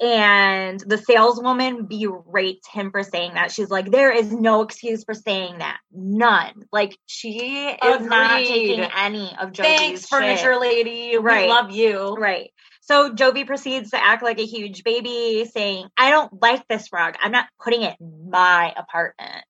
[0.00, 3.52] And the saleswoman berates him for saying that.
[3.52, 5.78] She's like, there is no excuse for saying that.
[5.92, 6.64] None.
[6.72, 10.08] Like, she is not taking any of Jovi's Thanks, shit.
[10.08, 11.16] furniture lady.
[11.16, 11.46] Right.
[11.46, 12.14] We love you.
[12.16, 12.50] Right.
[12.80, 17.14] So Jovi proceeds to act like a huge baby, saying, I don't like this rug.
[17.22, 19.44] I'm not putting it in my apartment.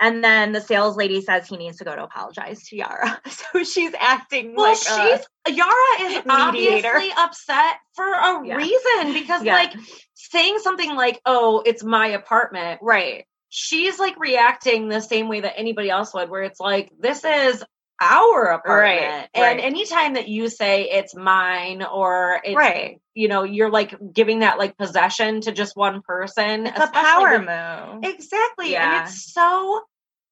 [0.00, 3.20] And then the sales lady says he needs to go to apologize to Yara.
[3.30, 6.88] So she's acting Well, like a- she's Yara is mediator.
[6.88, 8.56] obviously upset for a Yeah.
[8.56, 9.54] reason because, Yeah.
[9.54, 9.72] like,
[10.14, 13.24] saying something like, "Oh, it's my apartment," right.
[13.48, 17.64] she's like reacting the same way that anybody else would, where it's like, "This is
[18.00, 19.60] our apartment," Right, and right.
[19.64, 23.00] anytime that you say it's mine or it's right.
[23.14, 26.66] you know, you're like giving that like possession to just one person.
[26.66, 28.04] It's a power with- move.
[28.04, 28.72] Exactly.
[28.72, 29.00] Yeah.
[29.00, 29.82] And it's so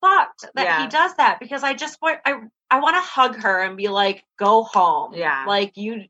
[0.00, 0.82] fucked that Yeah.
[0.82, 2.34] he does that because I just want I
[2.70, 5.14] I want to hug her and be like, go home.
[5.14, 5.44] Yeah.
[5.46, 6.04] Like you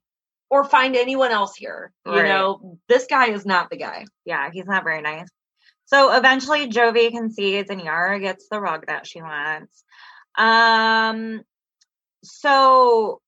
[0.50, 1.92] or find anyone else here.
[2.06, 4.04] You know, this guy is not the guy.
[4.24, 5.28] yeah, he's not very nice.
[5.86, 9.84] So eventually Jovi concedes and Yara gets the rug that she wants.
[10.36, 11.42] Um
[12.22, 13.20] so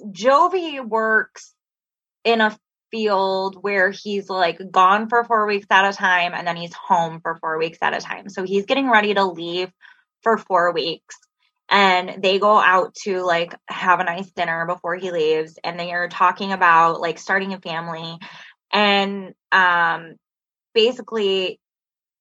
[0.00, 1.54] Jovi works
[2.24, 2.56] in a
[2.90, 7.20] field where he's like gone for 4 weeks at a time and then he's home
[7.20, 8.28] for 4 weeks at a time.
[8.28, 9.70] So he's getting ready to leave
[10.22, 11.16] for 4 weeks
[11.68, 15.92] and they go out to like have a nice dinner before he leaves and they
[15.92, 18.18] are talking about like starting a family
[18.72, 20.14] and um
[20.74, 21.58] basically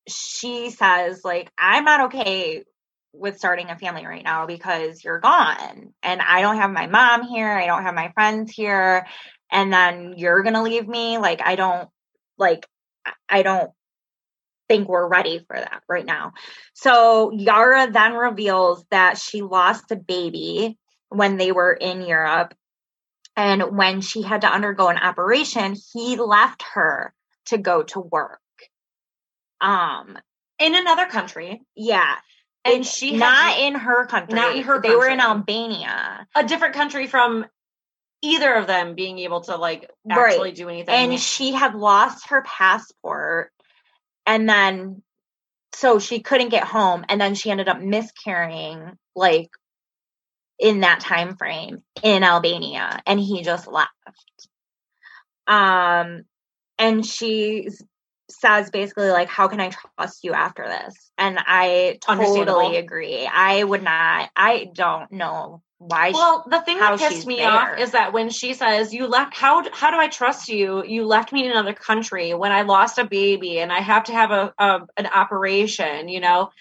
[0.07, 2.63] she says like i'm not okay
[3.13, 5.93] with starting a family right now because you're gone.
[6.01, 7.49] And i don't have my mom here.
[7.51, 9.05] I don't have my friends here.
[9.51, 11.17] And then you're gonna leave me.
[11.19, 11.89] Like i don't
[12.37, 12.67] like
[13.05, 13.71] I- i don't
[14.67, 16.33] think we're ready for that right now.
[16.73, 20.77] So yara then reveals that she lost a baby
[21.09, 22.53] when they were in europe.
[23.35, 27.13] And when she had to undergo an operation he left her
[27.47, 28.39] to go to work.
[29.61, 30.17] Um
[30.59, 32.15] In another country, yeah
[32.65, 36.43] and she not had in her country Not in her they were in albania a
[36.43, 37.45] different country from
[38.21, 40.31] either of them being able to like Right.
[40.31, 40.93] actually do anything.
[40.93, 43.51] and she had lost her passport
[44.25, 45.01] and then
[45.73, 49.49] so she couldn't get home and then she ended up miscarrying like
[50.59, 53.89] in that time frame in albania and he just left
[55.47, 56.23] um
[56.79, 57.83] and she s-
[58.33, 63.63] says basically like how can i trust you after this and i totally agree i
[63.63, 67.49] would not i don't know why she- well, the thing that pissed me there.
[67.49, 70.81] off is that when she says, "You left, how how do I trust you?
[70.85, 74.13] You left me in another country when I lost a baby and I have to
[74.13, 76.51] have a, a an operation," you know,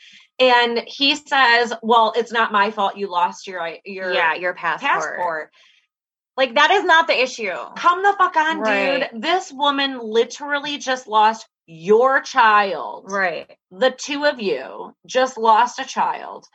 [0.41, 2.97] and he says, "Well, it's not my fault.
[2.97, 4.91] You lost your your yeah your passport.
[4.93, 5.51] passport."
[6.37, 9.09] like that is not the issue Come the fuck on, Right.
[9.13, 9.23] dude!
[9.23, 13.07] This woman literally just lost your child.
[13.09, 16.47] right the two of you just lost a child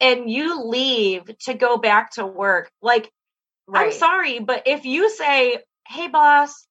[0.00, 3.10] and you leave to go back to work like
[3.74, 6.66] i'm sorry but if you say hey boss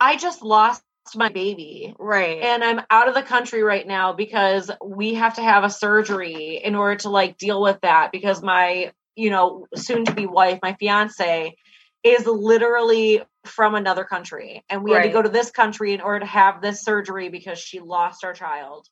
[0.00, 0.82] i just lost
[1.14, 5.42] my baby right and i'm out of the country right now because we have to
[5.42, 10.04] have a surgery in order to like deal with that because my you know soon
[10.04, 11.54] to be wife my fiance
[12.02, 16.20] is literally from another country and we had to go to this country in order
[16.20, 18.88] to have this surgery because she lost our child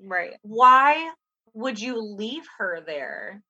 [0.00, 1.10] right why
[1.54, 3.42] would you leave her there?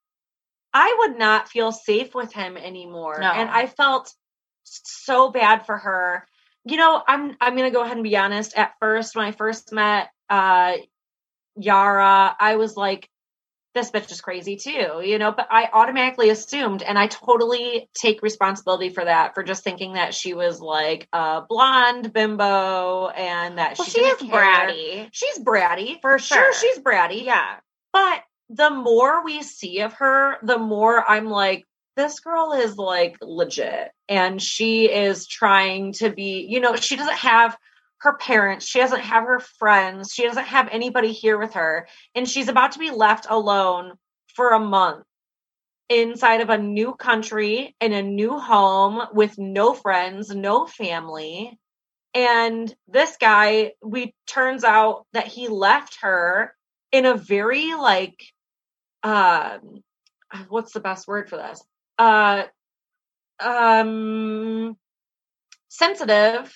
[0.72, 3.18] I would not feel safe with him anymore.
[3.20, 3.31] No.
[3.31, 4.12] And I felt
[4.64, 6.26] so bad for her.
[6.64, 8.57] You know, I'm I'm going to go ahead and be honest.
[8.57, 10.76] At first when I first met uh
[11.57, 13.09] Yara, I was like
[13.74, 18.22] this bitch is crazy too, you know, but I automatically assumed and I totally take
[18.22, 23.78] responsibility for that for just thinking that she was like a blonde bimbo and that
[23.78, 26.00] well she, she is bratty She's bratty.
[26.00, 26.52] For Sure, sure.
[26.54, 27.24] she's bratty.
[27.24, 27.56] yeah
[27.92, 31.64] But the more we see of her, the more I'm like,
[31.96, 33.90] this girl is like legit.
[34.09, 37.56] And she is trying to be, you know, she doesn't have
[38.00, 38.66] her parents.
[38.66, 40.12] She doesn't have her friends.
[40.12, 41.86] She doesn't have anybody here with her.
[42.14, 43.92] And she's about to be left alone
[44.34, 45.04] for a month
[45.88, 51.58] inside of a new country in a new home with no friends, no family.
[52.14, 56.54] And this guy, we turns out that he left her
[56.92, 58.20] in a very like
[59.02, 59.82] um
[60.48, 61.62] what's the best word for this?
[61.98, 62.44] Uh
[63.40, 64.76] um
[65.68, 66.52] sensitive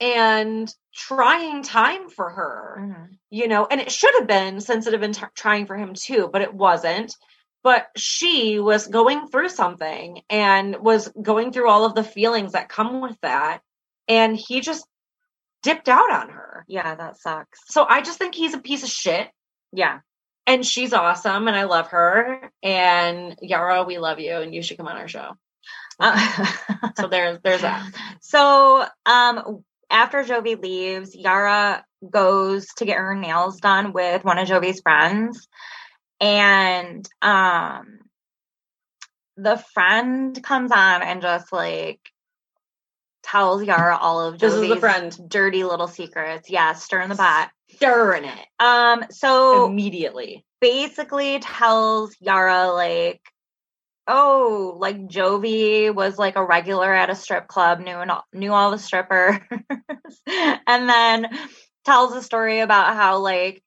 [0.00, 3.04] and trying time for her Mm-hmm.
[3.30, 6.42] you know and it should have been sensitive and t- trying for him too but
[6.42, 7.16] it wasn't
[7.64, 12.68] but she was going through something and was going through all of the feelings that
[12.68, 13.60] come with that
[14.06, 14.86] and he just
[15.64, 17.58] dipped out on her Yeah, that sucks.
[17.68, 19.28] so i just think he's a piece of shit
[19.72, 20.00] Yeah.
[20.46, 24.76] and she's awesome and i love her and yara we love you and you should
[24.76, 25.32] come on our show
[26.00, 26.46] Uh,
[26.96, 27.84] so there's there's that
[28.20, 34.48] So, um, after Jovi leaves, Yara goes to get her nails done with one of
[34.48, 35.48] Jovi's friends,
[36.20, 37.98] and um,
[39.36, 42.00] the friend comes on and just like
[43.22, 45.18] tells Yara all of This is the Jovi's friend.
[45.28, 46.48] dirty little secrets.
[46.50, 47.50] Yeah, stirring the pot.
[47.76, 53.20] stirring it Um, so immediately basically tells Yara like,
[54.08, 58.52] oh, like Jovi was like a regular at a strip club, knew and all, knew
[58.52, 59.38] all the strippers,
[60.26, 61.28] and then
[61.84, 63.62] tells a story about how like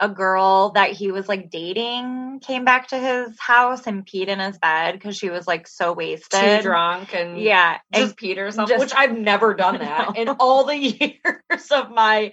[0.00, 4.40] a girl that he was like dating came back to his house and peed in
[4.40, 8.48] his bed because she was like so wasted, too drunk and Yeah, and just Peter
[8.48, 10.20] or something, just- which I've never done that No.
[10.20, 12.32] in all the years of my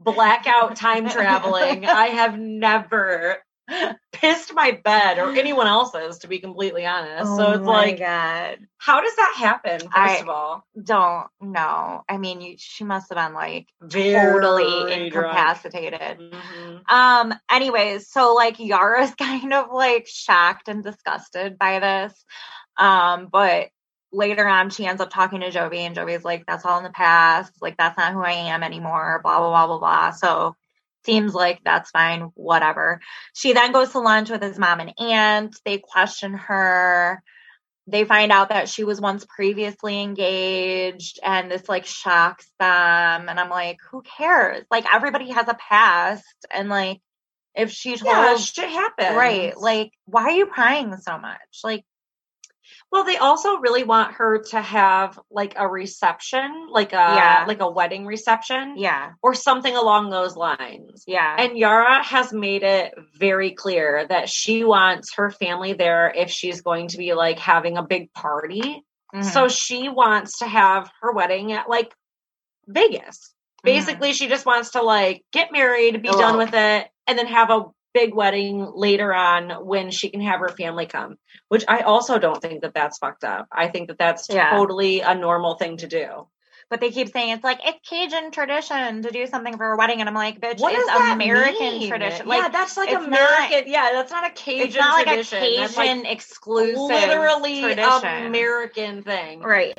[0.00, 1.84] blackout time traveling.
[1.86, 3.36] I have never
[4.12, 7.36] pissed my bed or anyone else's, to be completely honest.
[7.36, 8.58] so Oh it's my like, God.
[8.78, 9.80] how does that happen?
[9.80, 12.02] First I- of all, Don't know.
[12.08, 16.18] I mean, you, she must have been like Very totally incapacitated.
[16.32, 16.90] Mhm.
[16.90, 22.24] Um, anyways, so like Yara's kind of like shocked and disgusted by this.
[22.78, 23.68] Um, but
[24.12, 26.90] later on she ends up talking to Jovi and Jovi's like, that's all in the
[26.90, 30.10] past, like that's not who I am anymore, blah blah blah blah blah.
[30.12, 30.54] So
[31.06, 33.00] seems like that's fine, whatever.
[33.34, 35.56] She then goes to lunch with his mom and aunt.
[35.64, 37.22] They question her.
[37.86, 43.28] They find out that she was once previously engaged and this like shocks them.
[43.28, 44.64] And I'm like, who cares?
[44.70, 47.00] Like everybody has a past and like
[47.54, 49.16] if she told Yeah, shit happens.
[49.16, 51.38] right, like why are you crying so much?
[51.64, 51.84] Like
[52.92, 57.44] Well, they also really want her to have like a reception, like a Yeah.
[57.46, 61.04] like a wedding reception, yeah, or something along those lines.
[61.06, 61.36] yeah.
[61.38, 66.60] And Yara has made it very clear that she wants her family there if she's
[66.62, 68.82] going to be like having a big party.
[69.14, 69.24] Mhm.
[69.24, 71.92] So she wants to have her wedding at like
[72.66, 73.18] Vegas.
[73.60, 73.64] Mhm.
[73.64, 77.50] Basically, she just wants to like get married, be done with it, and then have
[77.50, 77.64] a
[77.96, 81.16] big wedding later on when she can have her family come.
[81.48, 83.46] Which I also don't think that that's fucked up.
[83.50, 84.50] I think that that's Yeah.
[84.50, 86.26] totally a normal thing to do.
[86.68, 90.00] But they keep saying it's like it's Cajun tradition to do something for a wedding,
[90.00, 91.88] and I'm like, bitch, What it's American mean?
[91.88, 92.26] tradition.
[92.28, 93.70] yeah, that's like it's not- American.
[93.72, 95.60] yeah, that's not a Cajun it's not like a tradition.
[95.60, 98.26] That's, Cajun like, exclusive, literally tradition.
[98.26, 99.40] American thing.
[99.42, 99.78] right?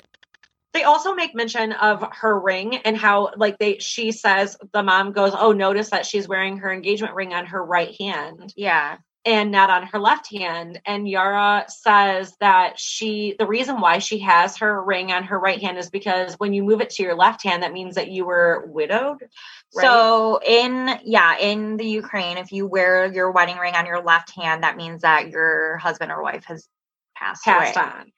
[0.78, 5.12] They also make mention of her ring and how like they she says the mom
[5.12, 9.50] goes, "Oh, notice that she's wearing her engagement ring on her right hand Yeah, and
[9.50, 14.58] not on her left hand." And Yara says that she the reason why she has
[14.58, 17.42] her ring on her right hand is because when you move it to your left
[17.42, 19.22] hand that means that you were widowed.
[19.22, 19.84] right?
[19.84, 24.30] So in yeah, in the Ukraine, if you wear your wedding ring on your left
[24.36, 26.70] hand, that means that your husband or wife has
[27.16, 27.84] passed, passed away.
[27.84, 28.12] on.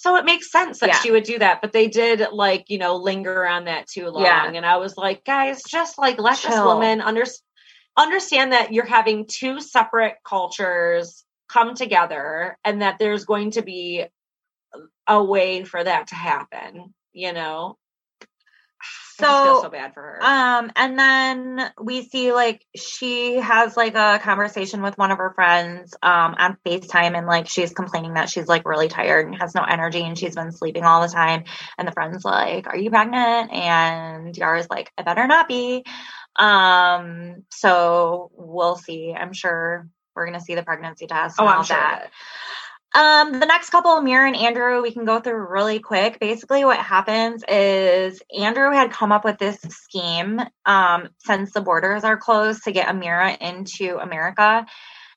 [0.00, 0.98] So it makes sense that Yeah.
[1.00, 4.24] she would do that, but they did like, you know, linger on that too long.
[4.24, 4.50] Yeah.
[4.50, 7.26] And I was like, guys, just like let this woman under-
[7.98, 14.06] understand that you're having two separate cultures come together and that there's going to be
[15.06, 17.76] a way for that to happen, you know?
[19.20, 20.18] So, so bad for her.
[20.22, 25.32] Um, and then we see like she has like a conversation with one of her
[25.34, 29.54] friends um on FaceTime and like she's complaining that she's like really tired and has
[29.54, 31.44] no energy and she's been sleeping all the time.
[31.78, 33.52] And the friend's like, Are you pregnant?
[33.52, 35.84] And Yara's like, I better not be.
[36.36, 39.14] Um, so we'll see.
[39.16, 41.76] I'm sure we're gonna see the pregnancy test oh, and all I'm sure.
[41.76, 42.10] that.
[42.92, 46.18] Um, the next couple, Amir and Andrew, we can go through really quick.
[46.18, 52.02] Basically, what happens is Andrew had come up with this scheme um, since the borders
[52.02, 54.66] are closed to get Amira into America.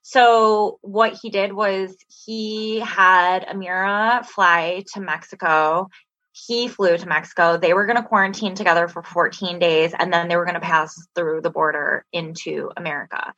[0.03, 1.95] So, what he did was
[2.25, 5.89] he had Amira fly to Mexico
[6.33, 7.57] he flew to Mexico.
[7.57, 10.61] They were going to quarantine together for 14 days and then they were going to
[10.61, 13.33] pass through the border into America.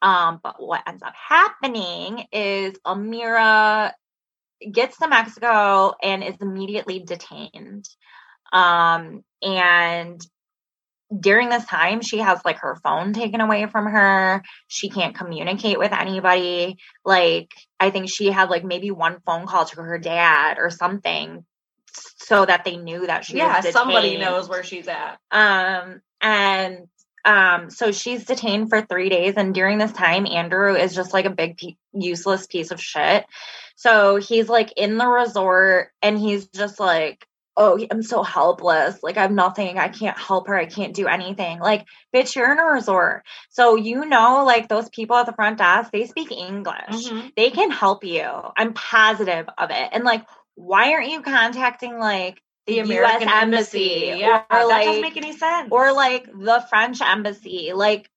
[0.00, 3.92] Um, but what ends up happening is Amira
[4.72, 7.88] gets to Mexico and is immediately detained.
[8.52, 10.20] Um, and
[11.16, 14.42] during this time, she has like her phone taken away from her.
[14.66, 16.76] She can't communicate with anybody.
[17.04, 21.44] Like, I think she had like maybe one phone call to her dad or something
[21.92, 25.18] so that they knew that she yeah, was somebody knows where she's at.
[25.30, 26.88] Um, and
[27.24, 31.24] um, so she's detained for three days, and during this time, Andrew is just like
[31.24, 33.24] a big pe- useless piece of shit.
[33.76, 39.02] So he's like in the resort, and he's just like, "Oh, I'm so helpless.
[39.02, 39.78] Like I have nothing.
[39.78, 40.56] I can't help her.
[40.56, 44.88] I can't do anything." Like, bitch, you're in a resort, so you know, like those
[44.88, 46.76] people at the front desk, they speak English.
[46.90, 47.32] Mhm.
[47.36, 48.26] They can help you.
[48.56, 49.88] I'm positive of it.
[49.92, 54.14] And like, why aren't you contacting like The American US embassy.
[54.18, 55.68] Yeah, or that like doesn't make any sense.
[55.72, 57.72] or like the French embassy.
[57.74, 58.08] Like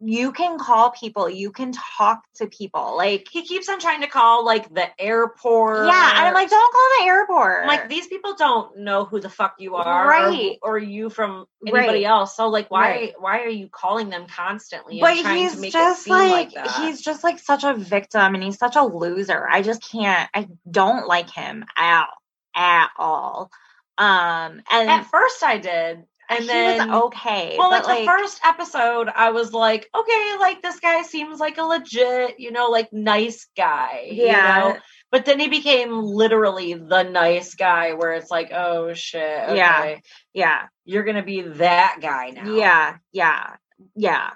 [0.00, 2.96] you can call people, you can talk to people.
[2.96, 5.86] Like he keeps on trying to call like the airport.
[5.86, 7.62] yeah, and I'm like, don't call the airport.
[7.62, 10.56] I'm like these people don't know who the fuck you are, or- Right.
[10.62, 12.04] Or, you from anybody Right.
[12.04, 12.36] else.
[12.36, 13.14] So like, why Right.
[13.18, 15.00] why are you calling them constantly?
[15.00, 16.76] but trying he's to make just like, like, that?
[16.76, 19.48] he's just like such a victim and he's such a loser.
[19.50, 20.30] I just can't.
[20.32, 22.06] I don't like him at
[22.54, 23.50] at all.
[23.98, 27.56] Um, and At first, I did, and he then was okay.
[27.58, 31.58] Well, but like, the first episode, I was like, okay, like this guy seems like
[31.58, 34.08] a legit, you know, like nice guy.
[34.12, 34.66] Yeah.
[34.68, 34.80] You know?
[35.10, 39.48] But then he became literally the nice guy where it's like, oh shit.
[39.48, 39.96] Okay, Yeah.
[40.34, 42.52] yeah, You're gonna be that guy now.
[42.54, 43.56] Yeah, yeah,
[43.96, 44.30] yeah.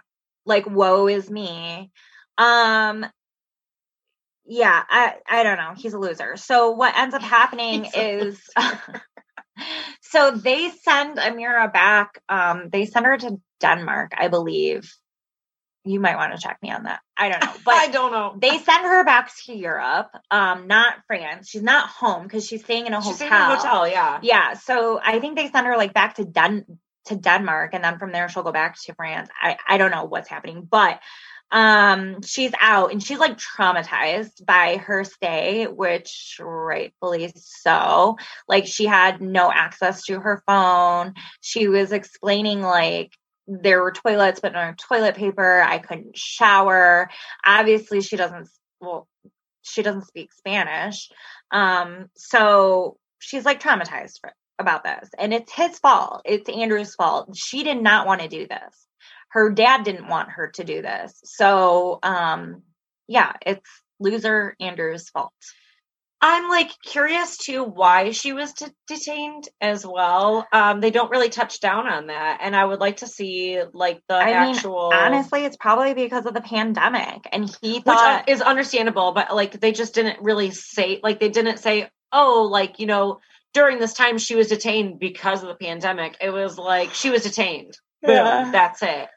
[0.44, 1.90] Like woe is me.
[2.38, 3.06] Um
[4.44, 5.74] yeah, I I don't know.
[5.76, 6.36] He's a loser.
[6.36, 8.40] So what ends up happening is
[10.12, 12.20] so they send Amira back.
[12.28, 14.82] Um they send her to Denmark, I believe.
[15.84, 17.00] You might want to check me on that.
[17.16, 17.54] I don't know.
[17.64, 18.36] but I don't know.
[18.38, 21.48] they send her back to Europe, um, not France.
[21.48, 23.26] She's not home because she's staying in a She's hotel.
[23.26, 24.20] in a hotel, yeah.
[24.22, 26.54] Yeah, so I think they send her like back to Den
[27.06, 29.28] to Denmark, and then from there she'll go back to France.
[29.40, 31.00] I I don't know what's happening, but
[31.52, 38.16] um, she's out and she's like traumatized by her stay, which rightfully so.
[38.48, 41.12] Like she had no access to her phone.
[41.42, 43.12] She was explaining like
[43.46, 45.60] there were toilets, but no toilet paper.
[45.60, 47.10] I couldn't shower.
[47.44, 48.48] Obviously, she doesn't.
[48.80, 49.06] Well,
[49.60, 51.10] she doesn't speak Spanish.
[51.50, 55.10] Um, so she's like traumatized for, about this.
[55.18, 56.22] And it's his fault.
[56.24, 57.36] It's Andrew's fault.
[57.36, 58.86] She did not want to do this.
[59.32, 61.18] Her dad didn't want her to do this.
[61.24, 62.62] So um
[63.08, 63.68] yeah, it's
[63.98, 65.32] loser Andrew's fault.
[66.24, 70.46] I'm like curious to why she was de- detained as well.
[70.52, 74.00] Um, they don't really touch down on that, and I would like to see like
[74.08, 74.92] the I mean, actual.
[74.94, 77.26] Honestly, it's probably because of the pandemic.
[77.32, 81.28] And he which thought is understandable, but like they just didn't really say like they
[81.28, 83.18] didn't say, oh, like you know,
[83.52, 86.16] during this time she was detained because of the pandemic.
[86.20, 87.76] It was like she was detained.
[88.00, 88.50] Boom, Yeah.
[88.52, 89.08] that's it.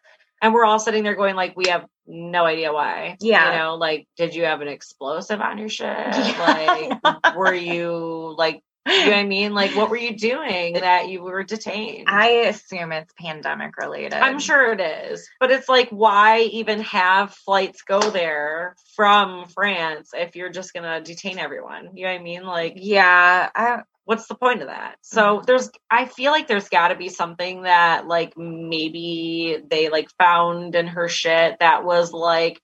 [0.41, 3.17] And we're all sitting there going like, we have no idea why.
[3.19, 3.51] Yeah.
[3.51, 5.87] you know, like, did you have an explosive on your shit?
[5.87, 6.99] Yeah.
[7.03, 9.53] Like, were you like, you know what I mean?
[9.55, 12.05] Like, what were you doing that you were detained?
[12.07, 14.13] I assume it's pandemic related.
[14.13, 20.11] I'm sure it is, but it's like, why even have flights go there from France
[20.13, 21.95] if you're just gonna detain everyone?
[21.95, 22.43] You know what I mean?
[22.43, 24.95] Like, Yeah, I what's the point of that?
[25.01, 25.45] So Mhm.
[25.45, 30.75] there's, I feel like there's got to be something that like maybe they like found
[30.75, 32.61] in her shit that was like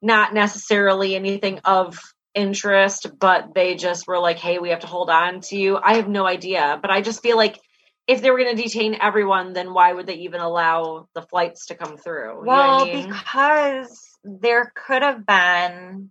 [0.00, 1.98] not necessarily anything of
[2.34, 5.78] interest, but they just were like, hey, we have to hold on to you.
[5.82, 7.58] I have no idea, but I just feel like
[8.06, 11.66] if they were going to detain everyone, then why would they even allow the flights
[11.66, 12.44] to come through?
[12.44, 13.08] You know I well, mean?
[13.08, 16.10] because there could have been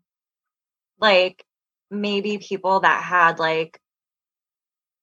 [0.99, 1.45] like
[1.89, 3.80] maybe people that had like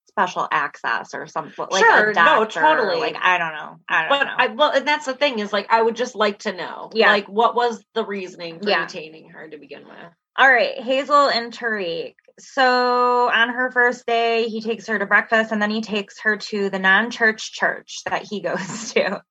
[0.08, 3.00] special access or something like Sure, a no, totally.
[3.00, 3.76] like I don't know.
[3.88, 4.34] I don't but know.
[4.36, 7.10] I well, and that's the thing is like I would just like to know, Yeah.
[7.10, 8.86] like what was the reasoning for Yeah.
[8.86, 10.12] detaining her to begin with?
[10.36, 12.16] All right, Hazel and Tarik.
[12.38, 16.38] So on her first day, he takes her to breakfast and then he takes her
[16.38, 19.22] to the non church church that he goes to.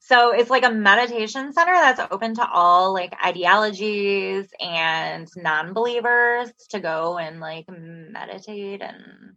[0.00, 6.50] So it's like a meditation center that's open to all like ideologies and non believers
[6.70, 9.34] to go and like meditate and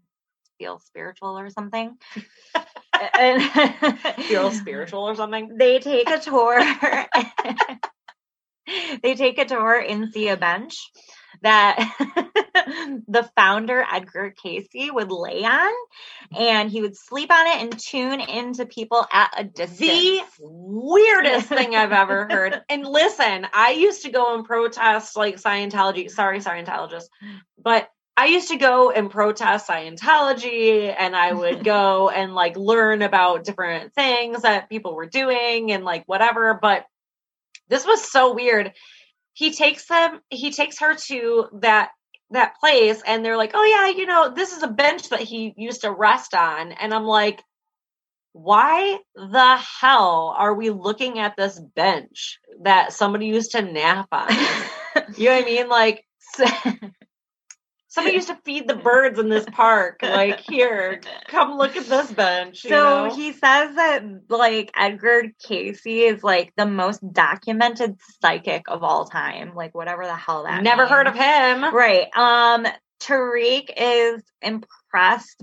[0.61, 1.97] feel spiritual or something.
[3.19, 3.41] and
[4.25, 5.57] Feel spiritual or something?
[5.57, 6.61] they take a tour.
[9.01, 10.75] they take a tour and see a bench
[11.41, 11.79] that
[13.07, 15.73] the founder Edgar Cayce would lay on,
[16.37, 19.79] and he would sleep on it and tune into people at a distance.
[19.79, 22.61] The weirdest thing I've ever heard.
[22.69, 26.11] And listen, I used to go and protest like Scientology.
[26.11, 27.09] Sorry, Scientologists,
[27.57, 27.89] but
[28.21, 33.45] I used to go and protest Scientology and I would go and like learn about
[33.45, 36.53] different things that people were doing and like whatever.
[36.61, 36.85] But
[37.67, 38.73] this was so weird.
[39.33, 41.89] He takes them, he takes her to that
[42.29, 45.55] that place and they're like, "Oh yeah, you know, this is a bench that he
[45.57, 47.43] used to rest on." And I'm like,
[48.33, 54.29] "Why the hell are we looking at this bench that somebody used to nap on?"
[55.17, 55.69] you know what I mean?
[55.69, 56.05] Like
[57.91, 59.99] somebody used to feed the birds in this park.
[60.01, 62.61] Like, here, come look at this bench.
[62.61, 63.15] So know?
[63.15, 69.53] he says that like Edgar Cayce is like the most documented psychic of all time.
[69.55, 71.75] Like whatever the hell that never heard of him.
[71.75, 72.07] Right.
[72.15, 72.65] Um
[72.99, 74.80] Tarik is impressed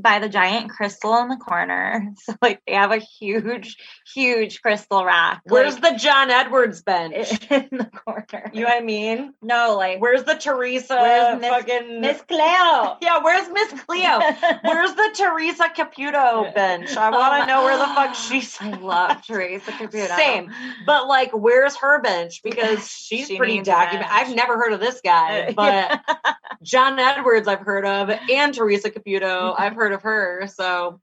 [0.01, 2.12] by the giant crystal in the corner.
[2.28, 3.76] So like they have a huge,
[4.12, 5.40] huge crystal rock.
[5.44, 7.30] Where's like, the John Edwards bench?
[7.51, 8.51] in the corner?
[8.53, 9.32] You know what I mean?
[9.40, 12.96] no, like Where's the Teresa Where's Miss- fucking Miss Cleo.
[13.01, 14.20] Yeah, where's Miss Cleo?
[14.62, 16.96] Where's the Teresa Caputo bench?
[16.96, 18.57] I want to um, Oh know where the fuck she's.
[18.61, 20.16] I love Teresa Caputo.
[20.16, 20.51] Same,
[20.84, 22.42] but like, where's her bench?
[22.42, 24.11] Because she's She pretty documented.
[24.11, 26.26] I've never heard of this guy, uh, but
[26.62, 30.47] John Edwards I've heard of, and Teresa Caputo I've heard of her.
[30.49, 31.01] So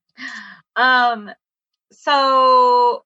[0.76, 1.32] Um,
[1.92, 3.04] so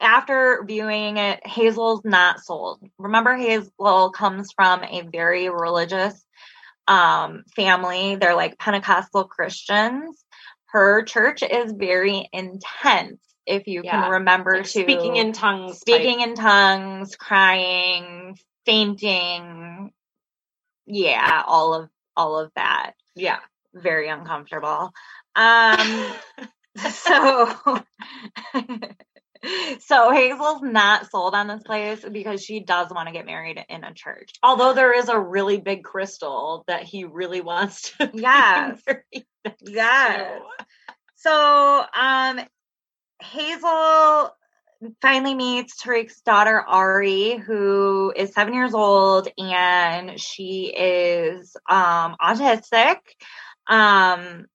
[0.00, 2.82] after viewing it, Hazel's not sold.
[2.98, 6.24] Remember, Hazel comes from a very religious
[6.86, 8.16] um family.
[8.16, 10.24] They're like Pentecostal Christians.
[10.66, 13.20] Her church is very intense.
[13.46, 19.92] If you Yeah, can remember like to speaking in tongues, speaking in tongues, crying, fainting,
[20.86, 22.92] yeah, all of all of that.
[23.14, 23.38] yeah.
[23.74, 24.92] Very uncomfortable.
[25.36, 26.14] Um
[26.90, 27.82] so
[29.80, 33.84] so Hazel's not sold on this place because she does want to get married in
[33.84, 34.32] a church.
[34.42, 38.10] Although there is a really big crystal that he really wants to.
[38.14, 38.80] Yes.
[39.60, 40.40] Yes.
[41.16, 42.40] So um
[43.20, 44.30] Hazel
[45.00, 52.96] finally meets Tarik's daughter Ari, who is seven years old and she is um autistic.
[53.66, 54.46] Um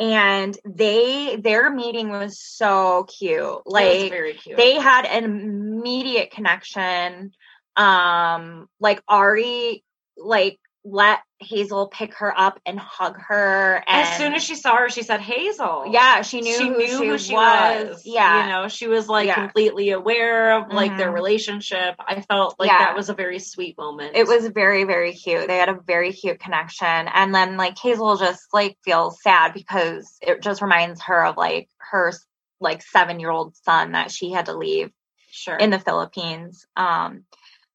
[0.00, 3.60] and they their meeting was so cute.
[3.66, 4.56] Like very cute.
[4.56, 7.32] they had an immediate connection.
[7.76, 9.84] Um, like Ari,
[10.16, 13.84] like let Hazel pick her up and hug her.
[13.86, 15.84] And as soon as she saw her, she said Hazel.
[15.92, 17.88] yeah, she knew she who, knew she, who she was.
[17.88, 18.02] was.
[18.06, 19.34] Yeah, you know, she was like Yeah.
[19.34, 21.14] completely aware of like their Mhm.
[21.14, 21.96] relationship.
[21.98, 22.78] I felt like Yeah.
[22.78, 24.16] that was a very sweet moment.
[24.16, 25.48] it was very very cute.
[25.48, 30.16] They had a very cute connection, and then like Hazel just like feels sad because
[30.22, 32.12] it just reminds her of like her
[32.58, 34.90] like seven year old son that she had to leave
[35.30, 36.66] sure in the Philippines.
[36.76, 37.24] Um,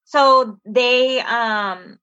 [0.06, 1.98] so they, um,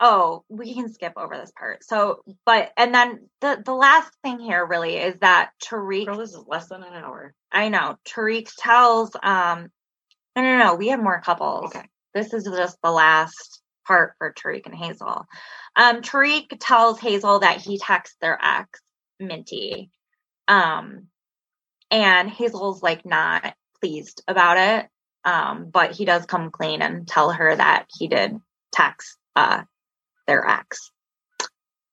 [0.00, 1.84] oh, we can skip over this part.
[1.84, 6.06] So, but and then the the last thing here really is that Tarik.
[6.06, 7.34] Girl, this is less than an hour.
[7.50, 9.14] I know Tarik tells.
[9.22, 9.70] Um,
[10.36, 10.74] no, no, no.
[10.74, 11.74] We have more couples.
[11.74, 11.86] Okay.
[12.14, 15.26] This is just the last part for Tarik and Hazel.
[15.76, 18.80] Um, Tarik tells Hazel that he texts their ex,
[19.18, 19.90] Minty.
[20.46, 21.08] Um,
[21.90, 24.88] and Hazel's like not pleased about it.
[25.24, 28.38] Um, but he does come clean and tell her that he did
[28.72, 29.62] text uh
[30.28, 30.92] their ex.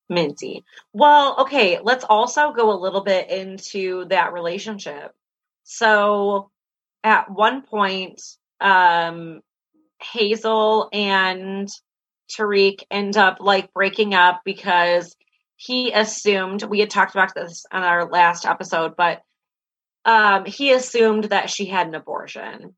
[0.08, 0.64] Minty.
[0.92, 5.12] Well, okay, let's also go a little bit into that relationship.
[5.64, 6.50] So
[7.02, 8.22] at one point,
[8.60, 9.40] um
[10.00, 11.68] Hazel and
[12.28, 15.16] Tarik end up like breaking up because
[15.56, 19.22] he assumed we had talked about this on our last episode, but
[20.04, 22.76] um he assumed that she had an abortion.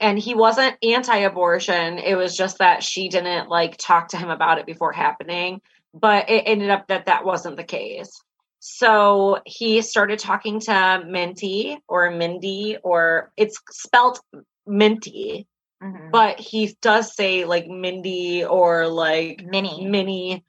[0.00, 1.98] And he wasn't anti-abortion.
[1.98, 5.60] It was just that she didn't like talk to him about it before happening
[5.94, 8.22] but it ended up that that wasn't the case.
[8.60, 14.20] So he started talking to Minty or Mindy, or it's spelt
[14.66, 15.46] Minty,
[15.82, 16.10] Mhm.
[16.10, 19.86] but he does say like Mindy or like Minnie.
[19.86, 20.44] Minnie.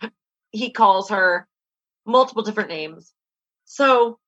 [0.51, 1.47] He calls her
[2.05, 3.13] multiple different names.
[3.65, 4.19] So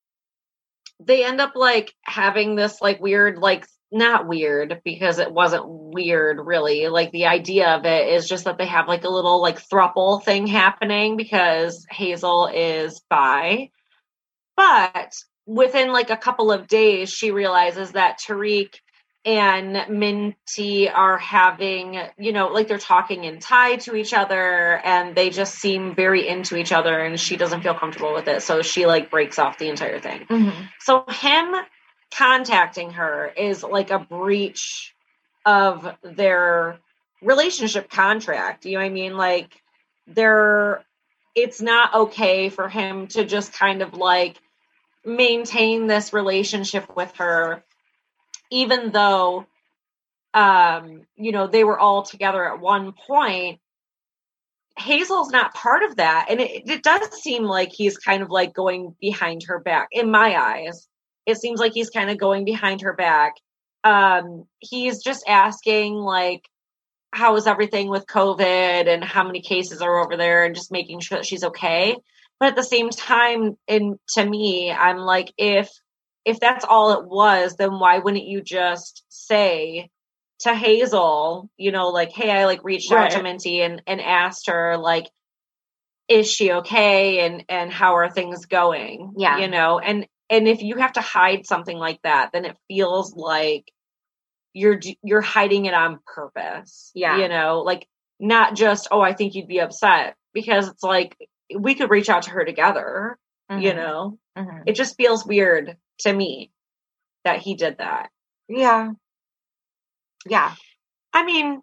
[0.99, 6.39] they end up like having this like weird, like not weird because it wasn't weird
[6.39, 6.87] really.
[6.87, 10.23] Like the idea of it is just that they have like a little like thruple
[10.23, 13.69] thing happening because Hazel is bi.
[14.55, 15.13] But
[15.45, 18.79] within like a couple of days, she realizes that Tarik
[19.23, 25.15] and Minty are having, you know, like they're talking in Thai to each other and
[25.15, 28.41] they just seem very into each other and she doesn't feel comfortable with it.
[28.41, 30.21] So she like breaks off the entire thing.
[30.21, 30.63] Mm-hmm.
[30.79, 31.53] So him
[32.13, 34.93] contacting her is like a breach
[35.45, 36.79] of their
[37.21, 38.65] relationship contract.
[38.65, 39.17] You know what I mean?
[39.17, 39.61] Like
[40.07, 40.83] they're
[41.35, 44.37] it's not okay for him to just kind of like
[45.05, 47.63] maintain this relationship with her
[48.51, 49.45] even though
[50.33, 53.59] um you know they were all together at one point
[54.77, 58.53] hazel's not part of that and it, it does seem like he's kind of like
[58.53, 60.87] going behind her back in my eyes
[61.31, 63.33] it seems like he's kind of going behind her back.
[63.83, 66.47] Um he's just asking like
[67.13, 70.99] how is everything with covid and how many cases are over there and just making
[70.99, 71.95] sure that she's okay.
[72.39, 75.69] But at the same time and to me i'm like if
[76.25, 79.89] if that's all it was then why wouldn't you just say
[80.39, 84.47] to hazel you know like hey i like reached out to minty and and asked
[84.47, 85.07] her like
[86.11, 89.13] is she okay and and how are things going?
[89.17, 89.37] Yeah.
[89.39, 93.13] you know and and if you have to hide something like that then it feels
[93.15, 93.71] like
[94.53, 97.17] you're you're hiding it on purpose Yeah.
[97.17, 97.87] you know like
[98.19, 101.15] not just oh i think you'd be upset because it's like
[101.55, 103.17] we could reach out to her together
[103.49, 103.75] you Mhm.
[103.75, 104.63] know Mhm.
[104.65, 106.51] it just feels weird to me
[107.25, 108.09] that he did that
[108.47, 108.91] Yeah.
[110.25, 110.53] Yeah.
[111.13, 111.61] i mean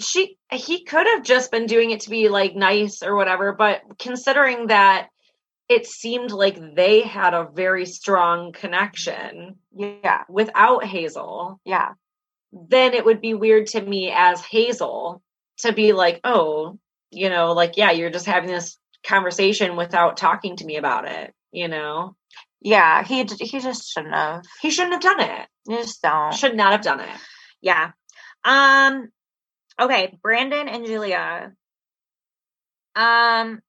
[0.00, 3.82] she he could have just been doing it to be like nice or whatever but
[3.98, 5.08] considering that
[5.68, 10.24] it seemed like they had a very strong connection Yeah.
[10.28, 11.92] without hazel Yeah.
[12.52, 15.22] then it would be weird to me as hazel
[15.58, 16.78] to be like oh
[17.10, 21.32] you know like yeah you're just having this conversation without talking to me about it
[21.52, 22.14] you know
[22.60, 23.04] Yeah.
[23.04, 24.42] He he just shouldn't have.
[24.60, 26.34] he shouldn't have done it You just don't.
[26.34, 27.18] should not have done it
[27.60, 27.90] Yeah.
[28.44, 29.08] Um
[29.80, 31.52] okay, Brandon and Julia.
[32.96, 33.60] Um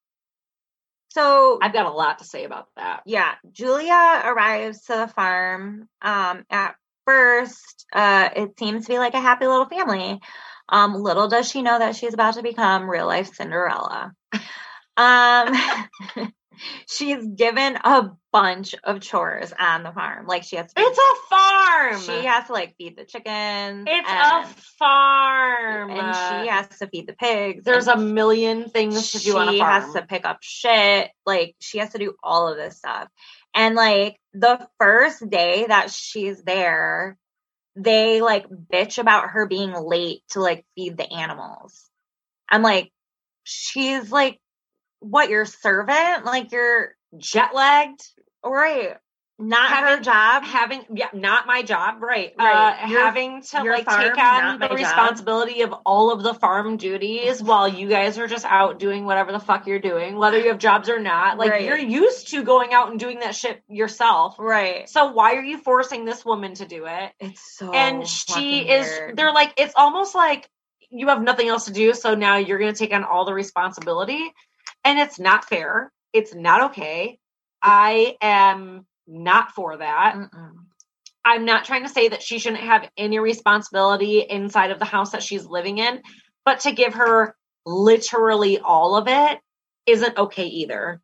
[1.20, 5.90] so i've got a lot to say about that yeah, Julia arrives to the farm.
[6.02, 10.20] Um at first, uh it seems to be like a happy little family.
[10.68, 14.14] Um little does she know that she's about to become real life Cinderella.
[14.98, 15.54] Um
[16.88, 20.28] she's given a bunch of chores on the farm.
[20.28, 23.88] Like she has to it's a farm she has to like feed the chickens.
[23.90, 24.48] it's and- a
[24.78, 27.64] farm and she has to feed the pigs.
[27.64, 31.10] there's a million things to do on a she has to pick up shit.
[31.26, 33.08] Like she has to do all of this stuff.
[33.54, 37.18] And like the first day that she's there,
[37.76, 41.90] they like bitch about her being late to like feed the animals.
[42.48, 42.92] I'm like,
[43.44, 44.40] she's like,
[45.00, 46.26] what, your servant?
[46.26, 48.02] Like you're jet lagged
[48.44, 48.96] right.
[49.42, 50.44] Not her job.
[50.44, 52.84] having yeah not my job right, Right.
[52.84, 54.76] Uh, Your- having to like farm, take on the job.
[54.78, 59.32] responsibility of all of the farm duties while you guys are just out doing whatever
[59.32, 61.64] the fuck you're doing whether you have jobs or not like Right.
[61.64, 64.90] you're used to going out and doing that shit yourself Right.
[64.90, 68.86] so why are you forcing this woman to do it It's so and she is
[68.88, 69.16] weird.
[69.16, 70.50] they're like it's almost like
[70.90, 73.34] you have nothing else to do so now you're going to take on all the
[73.34, 74.34] responsibility
[74.84, 75.92] and it's not fair.
[76.14, 77.20] It's not okay.
[77.62, 80.16] I am not for that.
[80.16, 80.52] Mm-mm.
[81.26, 85.12] i'm not trying to say that she shouldn't have any responsibility inside of the house
[85.12, 86.02] that she's living in
[86.46, 89.40] but to give her literally all of it
[89.86, 91.02] isn't okay either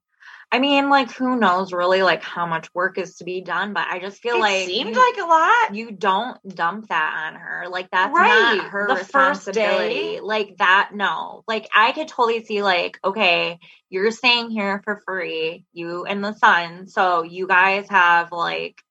[0.55, 3.87] I mean, like, who knows really like how much work is to be done, but
[3.89, 7.27] I just feel like it like seemed you, like a lot you don't dump that
[7.27, 7.65] on her.
[7.69, 8.55] Like that's Right.
[8.61, 9.95] not her The first responsibility.
[9.95, 10.19] day.
[10.21, 11.43] Like that, no.
[11.45, 16.33] Like I could totally see like, okay, you're staying here for free, you and the
[16.35, 18.81] son, so you guys have like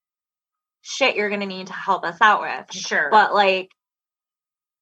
[0.83, 2.73] shit you're gonna need to help us out with.
[2.73, 3.71] sure But like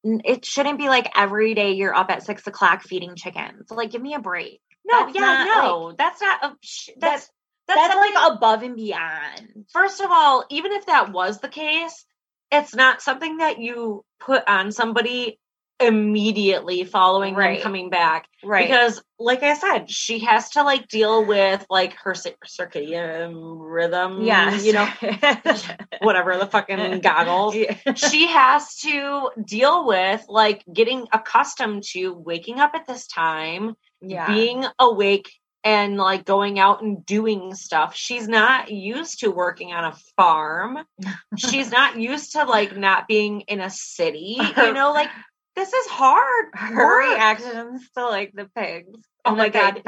[0.02, 3.70] it shouldn't be like every day you're up at six o'clock feeding chickens.
[3.70, 4.60] Like, give me a break.
[4.84, 7.30] No that's yeah not, no that's not a sh- That's- that's
[7.68, 9.66] that's, That's, something- like above and beyond.
[9.72, 12.04] first of all, even if that was the case,
[12.50, 15.38] it's not something that you put on somebody
[15.86, 17.56] immediately following Right.
[17.58, 18.26] them coming back.
[18.44, 18.66] Right.
[18.66, 24.22] Because, like I said, she has to like deal with like her circadian rhythm.
[24.22, 24.56] yeah.
[24.58, 24.88] you know,
[26.00, 27.54] whatever the fucking goggles.
[27.96, 34.26] she has to deal with like getting accustomed to waking up at this time, yeah.
[34.26, 35.30] being awake
[35.64, 37.94] and like going out and doing stuff.
[37.94, 40.78] She's not used to working on a farm.
[41.36, 44.38] She's not used to like not being in a city.
[44.56, 45.10] You know, like
[45.56, 46.46] this is hard.
[46.54, 49.00] Her work." reactions to like the pigs.
[49.24, 49.80] Oh my god.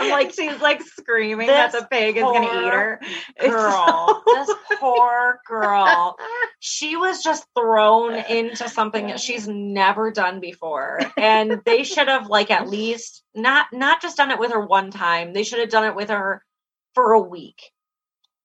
[0.00, 3.00] like, she's like screaming that this the pig is gonna eat her.
[3.40, 4.22] Girl.
[4.26, 6.16] so- this poor girl.
[6.58, 11.00] She was just thrown into something that she's never done before.
[11.16, 14.90] And they should have like at least not not just done it with her one
[14.90, 15.32] time.
[15.32, 16.44] They should have done it with her
[16.94, 17.70] for a week.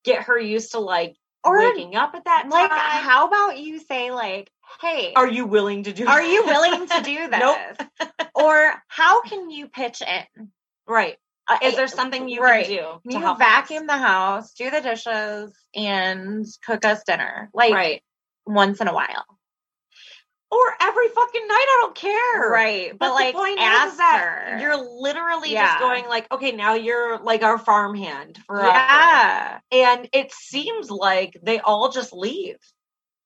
[0.04, 2.78] Get her used to like Or waking up at that like, time.
[2.78, 7.00] how about you say like, "Hey, are you willing to do are you willing to
[7.04, 8.10] do this?" Nope.
[8.34, 10.50] or how can you pitch in?
[10.86, 11.16] Right.
[11.48, 12.66] Uh, Is there something you right.
[12.66, 13.86] can do Can to you help vacuum us?
[13.88, 18.02] the house, do the dishes, and cook us dinner like right.
[18.46, 19.24] once in a while?
[20.52, 22.50] Or every fucking night, I don't care.
[22.50, 24.58] Right, but, But, like the point is, is that her.
[24.60, 25.66] you're literally Yeah.
[25.68, 28.66] just going like, okay, now you're like our farmhand forever.
[28.68, 32.56] yeah, And it seems like they all just leave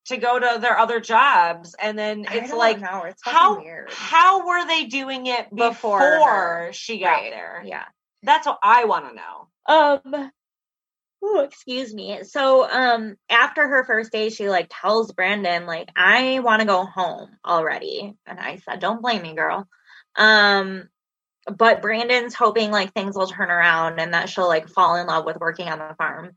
[0.08, 1.74] to go to their other jobs.
[1.80, 3.04] And then it's like, know.
[3.04, 3.90] It's how weird.
[3.90, 7.62] how were they doing it Before before, she got Right, there?
[7.64, 7.84] Yeah.
[8.22, 9.48] That's what I want to know.
[10.14, 10.30] Um.
[11.24, 12.22] Ooh, excuse me.
[12.24, 16.84] So, um, after her first day, she like tells Brandon, like, I want to go
[16.84, 18.14] home already.
[18.26, 19.66] And I said, Don't blame me, girl.
[20.16, 20.88] Um,
[21.46, 25.24] but Brandon's hoping like things will turn around and that she'll like fall in love
[25.24, 26.36] with working on the farm.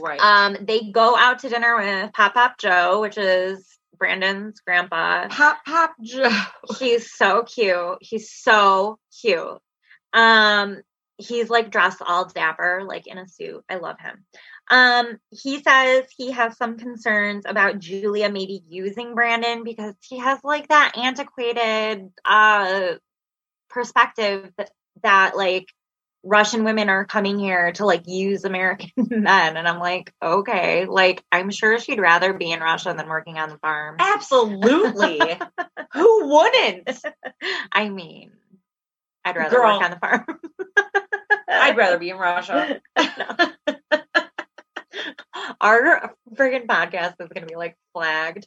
[0.00, 0.20] Right.
[0.20, 3.66] Um, they go out to dinner with Pop Pop Joe, which is
[3.98, 5.28] Brandon's grandpa.
[5.28, 6.30] pop pop Joe.
[6.78, 7.98] He's so cute.
[8.00, 9.58] He's so cute.
[10.12, 10.80] Um,
[11.20, 13.64] he's like dressed all dapper, like in a suit.
[13.68, 14.24] I love him.
[14.70, 20.38] Um, he says he has some concerns about Julia maybe using Brandon because he has
[20.44, 22.94] like that antiquated uh
[23.68, 24.70] perspective that,
[25.02, 25.66] that like
[26.22, 29.56] Russian women are coming here to like use American men.
[29.56, 33.48] And I'm like, okay, like I'm sure she'd rather be in Russia than working on
[33.48, 33.96] the farm.
[33.98, 35.38] Absolutely.
[35.94, 36.90] Who wouldn't?
[37.72, 38.32] I mean,
[39.24, 39.78] I'd rather Girl.
[39.78, 40.24] work on the farm.
[41.50, 42.80] I'd rather be in Russia.
[45.60, 48.46] Our friggin' podcast is gonna be like flagged.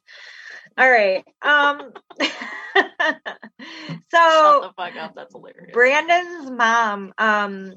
[0.77, 1.23] All right.
[1.41, 1.91] Um
[2.21, 2.31] Shut
[4.11, 5.13] so the fuck up.
[5.15, 5.73] That's hilarious.
[5.73, 7.73] Brandon's mom um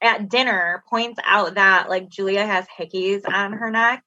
[0.00, 4.02] at dinner points out that like Julia has hickeys on her neck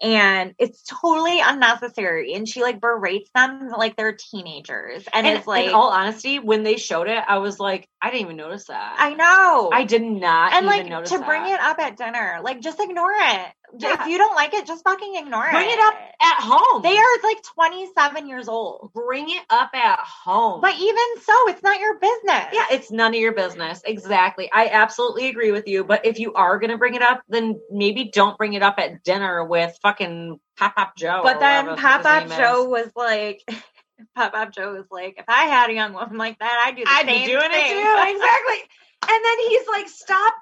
[0.00, 5.46] and it's totally unnecessary and she like berates them like they're teenagers and, and it's
[5.46, 8.66] like in all honesty, when they showed it, I was like, I didn't even notice
[8.66, 8.96] that.
[8.98, 9.70] I know.
[9.72, 11.26] I did not and even like to that.
[11.26, 13.52] bring it up at dinner, like just ignore it.
[13.78, 14.02] Yeah.
[14.02, 15.52] If you don't like it, just fucking ignore it.
[15.52, 16.82] Bring it up at home.
[16.82, 18.90] They are like 27 years old.
[18.94, 20.60] bring it up at home.
[20.60, 22.46] But even so, it's not your business.
[22.52, 23.82] yeah, it's none of your business.
[23.84, 24.50] Exactly.
[24.52, 25.84] I absolutely agree with you.
[25.84, 28.76] But if you are going to bring it up, then maybe don't bring it up
[28.78, 31.20] at dinner with fucking Pop Pop Joe.
[31.22, 32.44] But then whatever the fuck Pop his Up is.
[32.44, 33.42] Joe was like,
[34.16, 36.84] Pop Up Joe was like, if I had a young woman like that, I'd do
[36.84, 37.66] the I'd same be doing thing.
[37.66, 38.14] it too.
[38.16, 38.56] Exactly.
[39.02, 40.34] And then he's like, stop,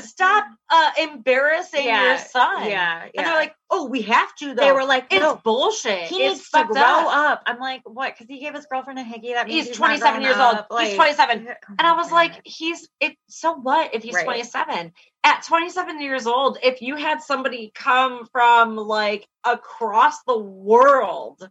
[0.00, 2.68] stop uh, embarrassing Yeah, your son.
[2.70, 4.62] Yeah, yeah, And they're like, oh, we have to though.
[4.62, 6.04] they were like, it's no, bullshit.
[6.04, 7.14] he It's needs to grow up.
[7.14, 7.42] up.
[7.46, 8.14] I'm like, what?
[8.14, 9.32] Because he gave his girlfriend a hickey.
[9.34, 10.56] That means He's not 27 grown years old.
[10.56, 10.68] up.
[10.80, 11.48] He's 27.
[11.78, 13.16] And I was like, he's it.
[13.28, 14.24] So what if he's Right.
[14.24, 14.92] 27?
[15.24, 21.48] At 27 years old, if you had somebody come from like across the world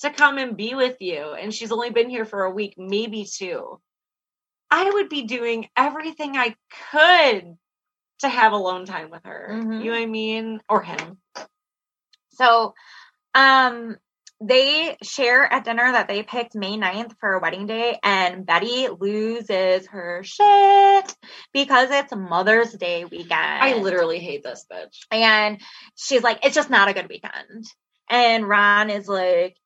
[0.00, 3.24] to come and be with you, and she's only been here for a week, maybe
[3.24, 3.80] two,
[4.70, 6.54] I would be doing everything I
[6.90, 7.56] could
[8.20, 9.48] to have alone time with her.
[9.52, 9.78] Mhm.
[9.84, 10.60] You know what I mean?
[10.68, 11.18] Or him.
[12.30, 12.74] So,
[13.34, 13.96] um,
[14.40, 18.86] they share at dinner that they picked May 9th for a wedding day, and Betty
[18.88, 21.16] loses her shit
[21.52, 23.32] because it's Mother's Day weekend.
[23.32, 24.96] I literally hate this bitch.
[25.10, 25.60] and
[25.96, 27.64] she's like, it's just not a good weekend.
[28.08, 29.56] And Ron is like,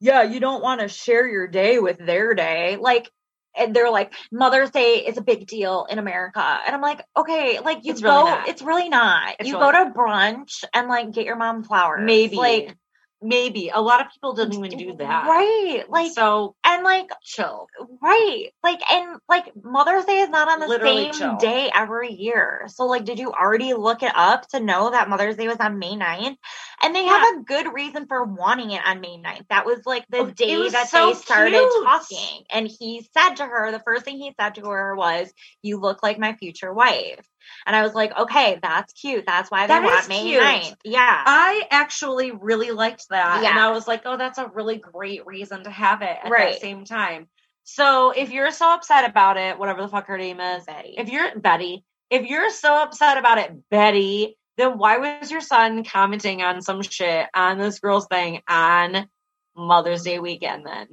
[0.00, 2.76] yeah, you don't want to share your day with their day.
[2.80, 3.10] Like,
[3.56, 6.40] and they're like, Mother's Day is a big deal in America.
[6.40, 9.36] And I'm like, okay, like you It's go, really it's really not.
[9.38, 12.02] It's you really go to brunch and like get your mom flowers.
[12.04, 12.36] Maybe.
[12.36, 12.76] Like,
[13.22, 13.70] maybe.
[13.72, 15.26] A lot of people didn't even do that.
[15.26, 15.84] Right.
[15.88, 17.66] Like, so and like, chill.
[18.02, 18.48] right.
[18.62, 21.36] Like, and like Mother's Day is not on the Literally same chill.
[21.38, 22.62] day every year.
[22.68, 25.78] So, like, did you already look it up to know that Mother's Day was on
[25.78, 26.36] May 9th?
[26.82, 29.46] And they have a good reason for wanting it on May 9th.
[29.50, 31.84] That was like the Oh, day that so they started cute.
[31.84, 32.44] talking.
[32.50, 36.02] And he said to her, the first thing he said to her was, You look
[36.02, 37.24] like my future wife.
[37.66, 39.24] And I was like, okay, that's cute.
[39.26, 40.42] That's why they That want May cute.
[40.42, 40.76] 9th.
[40.84, 41.22] Yeah.
[41.26, 43.44] I actually really liked that.
[43.44, 46.52] And I was like, oh, that's a really great reason to have it at Right.
[46.54, 47.28] that same time.
[47.64, 50.94] So if you're so upset about it, whatever the fuck her name is, Betty.
[50.98, 55.84] if you're Betty, if you're so upset about it, Betty, then why was your son
[55.84, 59.08] commenting on some shit on this girl's thing on
[59.56, 60.88] Mother's Day weekend then?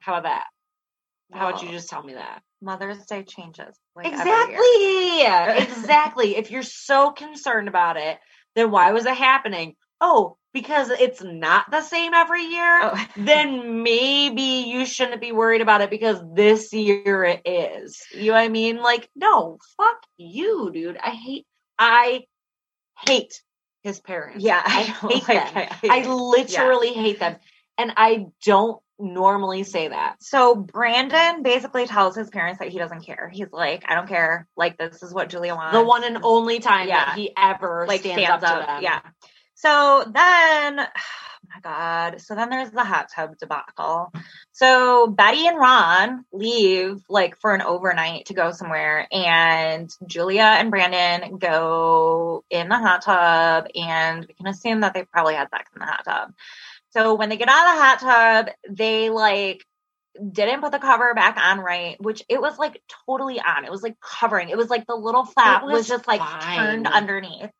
[0.00, 0.46] How about that?
[1.32, 2.42] How would you just tell me that?
[2.66, 3.74] Mother's Day changes.
[3.94, 4.08] Like.
[4.08, 5.22] Exactly.
[5.62, 6.36] exactly.
[6.36, 8.18] If you're so concerned about it,
[8.54, 9.76] then why was it happening?
[10.00, 12.80] Oh, because it's not the same every year.
[12.82, 13.06] Oh.
[13.16, 18.02] Then maybe you shouldn't be worried about it because this year it is.
[18.12, 18.78] You know what I mean?
[18.78, 20.98] Like, no, fuck you, dude.
[20.98, 21.46] I hate
[21.78, 22.24] I
[23.06, 23.42] hate
[23.82, 24.42] his parents.
[24.42, 25.68] Yeah, I, hate like- them.
[25.90, 27.36] I- I literally hate them.
[27.78, 30.16] And I don't normally say that.
[30.20, 33.30] So Brandon basically tells his parents that he doesn't care.
[33.32, 34.46] He's like, I don't care.
[34.56, 35.76] Like this is what Julia wants.
[35.76, 37.06] The one and only time Yeah.
[37.06, 38.60] that he ever like stands, stands, up, up.
[38.60, 38.82] to them.
[38.82, 39.00] Yeah.
[39.54, 42.20] So then, oh my God.
[42.20, 44.12] So then there's the hot tub debacle.
[44.52, 50.70] So Betty and Ron leave like for an overnight to go somewhere, and Julia and
[50.70, 55.70] Brandon go in the hot tub, and we can assume that they probably had sex
[55.74, 56.32] in the hot tub.
[56.96, 59.62] So when they get out of the hot tub, they like
[60.32, 63.66] didn't put the cover back on right, which it was like totally on.
[63.66, 64.48] It was like covering.
[64.48, 67.50] It was like the little flap was, was just like turned underneath.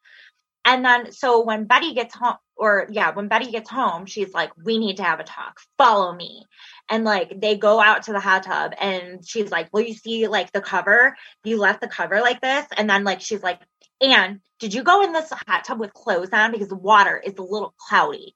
[0.64, 4.52] And then so when Betty gets home or yeah, when Betty gets home, she's like,
[4.64, 5.60] We need to have a talk.
[5.76, 6.46] Follow me.
[6.88, 10.28] And like they go out to the hot tub and she's like, Well, you see
[10.28, 11.14] like the cover?
[11.44, 12.64] You left the cover like this.
[12.74, 13.60] And then like she's like,
[14.00, 16.52] Anne, did you go in this hot tub with clothes on?
[16.52, 18.34] Because the water is a little cloudy.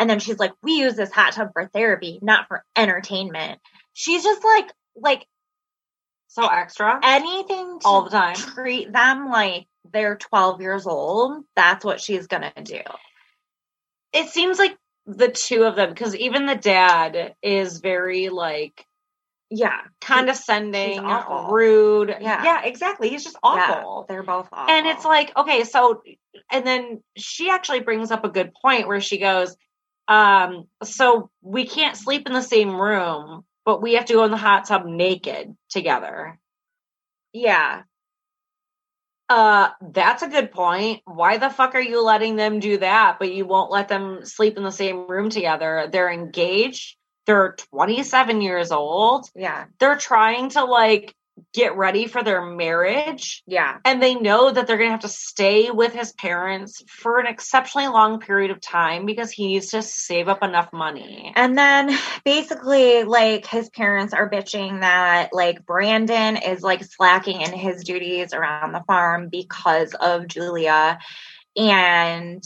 [0.00, 3.60] And then she's like, We use this hot tub for therapy, not for entertainment.
[3.92, 5.26] She's just like like
[6.28, 8.34] So extra anything to all the time.
[8.34, 11.44] treat them like they're 12 years old.
[11.54, 12.80] That's what she's gonna do.
[14.14, 14.76] It seems like
[15.06, 18.86] the two of them, because even the dad is very like
[19.50, 19.80] Yeah.
[20.00, 21.02] condescending,
[21.50, 22.16] rude.
[22.20, 22.42] Yeah.
[22.44, 23.10] yeah, exactly.
[23.10, 23.50] He's just Yeah,
[23.82, 24.06] awful.
[24.08, 24.72] they're both awful.
[24.74, 26.02] And it's like, okay, so
[26.50, 29.56] and then she actually brings up a good point where she goes,
[30.10, 34.32] um, so we can't sleep in the same room, but we have to go in
[34.32, 36.38] the hot tub naked together.
[37.32, 37.82] yeah.
[39.28, 41.02] Uh, that's a good point.
[41.04, 44.56] Why the fuck are you letting them do that, but you won't let them sleep
[44.56, 45.88] in the same room together?
[45.92, 46.96] They're engaged.
[47.26, 49.30] They're 27 years old.
[49.36, 49.66] Yeah.
[49.78, 51.14] They're trying to like
[51.52, 53.42] get ready for their marriage.
[53.46, 53.78] Yeah.
[53.84, 57.26] And they know that they're going to have to stay with his parents for an
[57.26, 61.32] exceptionally long period of time because he needs to save up enough money.
[61.36, 67.52] And then basically, like, his parents are bitching that, like, Brandon is, like, slacking in
[67.52, 70.98] his duties around the farm because of Julia.
[71.56, 72.42] And,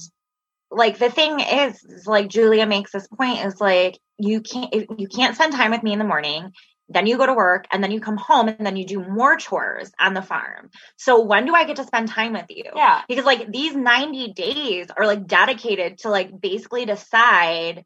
[0.70, 5.08] like, the thing is, is, like, Julia makes this point is, like, you can't, you
[5.08, 6.52] can't spend time with me in the morning.
[6.88, 9.36] Then you go to work and then you come home and then you do more
[9.36, 10.70] chores on the farm.
[10.96, 12.64] So when do I get to spend time with you?
[12.76, 13.00] Yeah.
[13.08, 17.84] because like these 90 days are like dedicated to like basically decide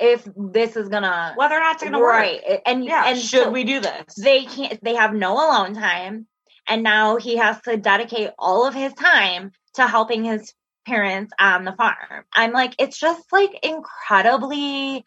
[0.00, 2.12] if this is gonna Whether or not it's going to work.
[2.12, 3.04] right and Yeah.
[3.06, 4.14] and should so we do this?
[4.20, 6.26] they can't they have no alone time
[6.66, 10.52] and now he has to dedicate all of his time to helping his
[10.86, 15.04] parents on the farm i'm like it's just like incredibly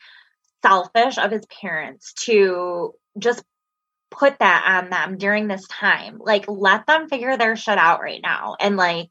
[0.64, 3.44] selfish of his parents to just
[4.10, 8.22] put that on them during this time like let them figure their shit out right
[8.24, 9.10] now and like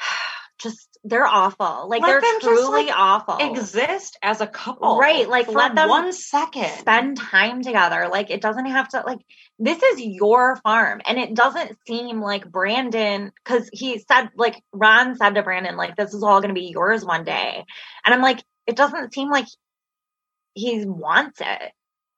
[0.60, 4.98] just they're awful like Let they're truly like, awful Exist as a couple.
[4.98, 6.70] Right, like, let them one second.
[6.78, 8.08] spend time together.
[8.10, 9.18] Like it doesn't have to like
[9.58, 15.16] this is your farm and it doesn't seem like Brandon cuz he said like Ron
[15.16, 17.64] said to Brandon like this is all going to be yours one day.
[18.04, 19.46] And I'm like it doesn't seem like
[20.54, 21.72] he wants it.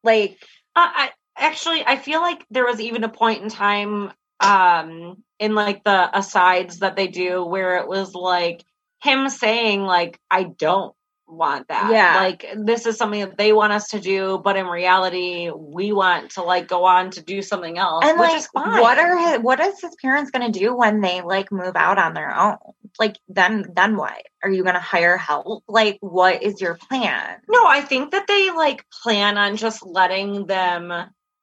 [0.07, 0.39] Like
[0.75, 5.55] Uh, I actually I feel like there was even a point in time um in
[5.55, 8.65] like the asides that they do where it was like
[9.03, 10.95] him saying like I don't
[11.29, 11.91] want that.
[11.91, 12.21] Yeah.
[12.21, 16.31] Like this is something that they want us to do, but in reality we want
[16.33, 18.05] to like go on to do something else.
[18.05, 18.81] and which like is fine.
[18.81, 21.99] what are his, what is his parents going to do when they like move out
[21.99, 22.57] on their own?
[22.99, 24.23] Like then then what?
[24.43, 25.63] Are you going to hire help?
[25.69, 27.39] Like what is your plan?
[27.49, 30.93] No, I think that they like plan on just letting them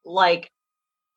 [0.04, 0.50] like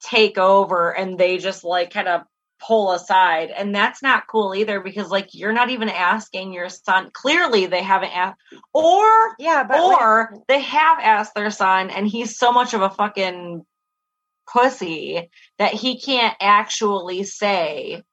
[0.04, 2.22] take over and they just like kind of
[2.66, 3.52] pull aside.
[3.52, 7.10] And that's not cool either because like you're not even asking your son.
[7.14, 8.38] Clearly they haven't asked
[8.74, 12.90] or Yeah, but or they have asked their son and he's so much of a
[12.90, 13.66] fucking
[14.52, 15.30] pussy
[15.60, 18.04] that he can't actually say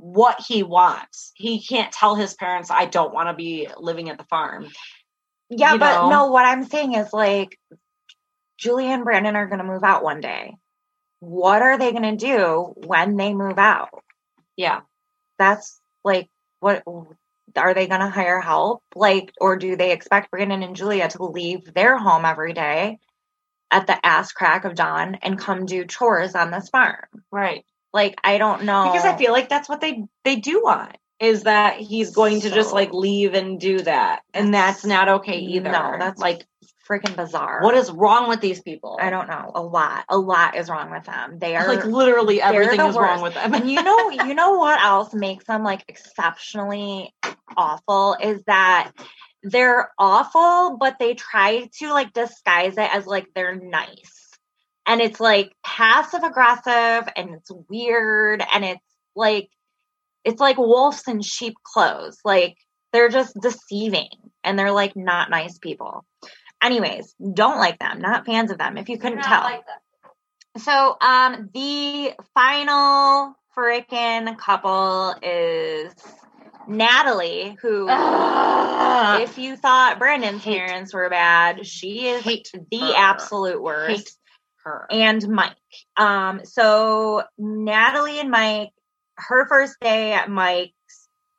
[0.00, 1.32] what he wants.
[1.34, 4.68] He can't tell his parents I don't want to be living at the farm.
[5.48, 6.08] Yeah, you but know?
[6.08, 7.58] no, what I'm saying is like
[8.56, 10.56] Julie and Brandon are going to move out one day.
[11.18, 13.90] What are they going to do when they move out?
[14.56, 14.80] Yeah.
[15.38, 16.28] that's like
[16.60, 16.82] what
[17.56, 18.82] are they going to hire help?
[18.94, 22.98] Like, or do they expect Brandon and Julia to leave their home every day
[23.70, 27.06] at the ass crack of dawn and come do chores on this farm?
[27.30, 27.64] Right.
[27.92, 28.90] Like, I don't know.
[28.92, 32.50] Because I feel like that's what they they do want is that he's going to
[32.50, 34.22] just like leave and do that.
[34.32, 35.70] And that's not okay either.
[35.70, 36.46] No, that's like
[36.88, 37.60] freaking bizarre.
[37.62, 38.98] what is wrong with these people?
[39.00, 39.52] I don't know.
[39.54, 40.04] A lot.
[40.08, 41.38] A lot is wrong with them.
[41.38, 43.54] They are like literally everything is wrong with them.
[43.54, 47.14] and you know, you know what else makes them like exceptionally
[47.56, 48.92] awful is that
[49.42, 54.19] they're awful, but they try to like disguise it as like they're nice.
[54.90, 58.84] And it's like passive aggressive and it's weird and it's
[59.14, 59.48] like
[60.24, 62.18] it's like wolves in sheep clothes.
[62.24, 62.56] Like
[62.92, 64.08] they're just deceiving
[64.42, 66.04] and they're like not nice people.
[66.60, 69.62] Anyways, don't like them, not fans of them if you couldn't tell.
[70.56, 75.94] So, um, the final freaking couple is
[76.66, 79.20] Natalie, who, Ugh.
[79.22, 80.58] if you thought Brandon's Hate.
[80.58, 83.90] parents were bad, she is Hate the absolute worst.
[83.90, 84.12] Hate
[84.64, 84.86] her.
[84.90, 85.56] And Mike.
[85.96, 88.70] Um, so Natalie and Mike,
[89.16, 90.74] her first day at Mike's,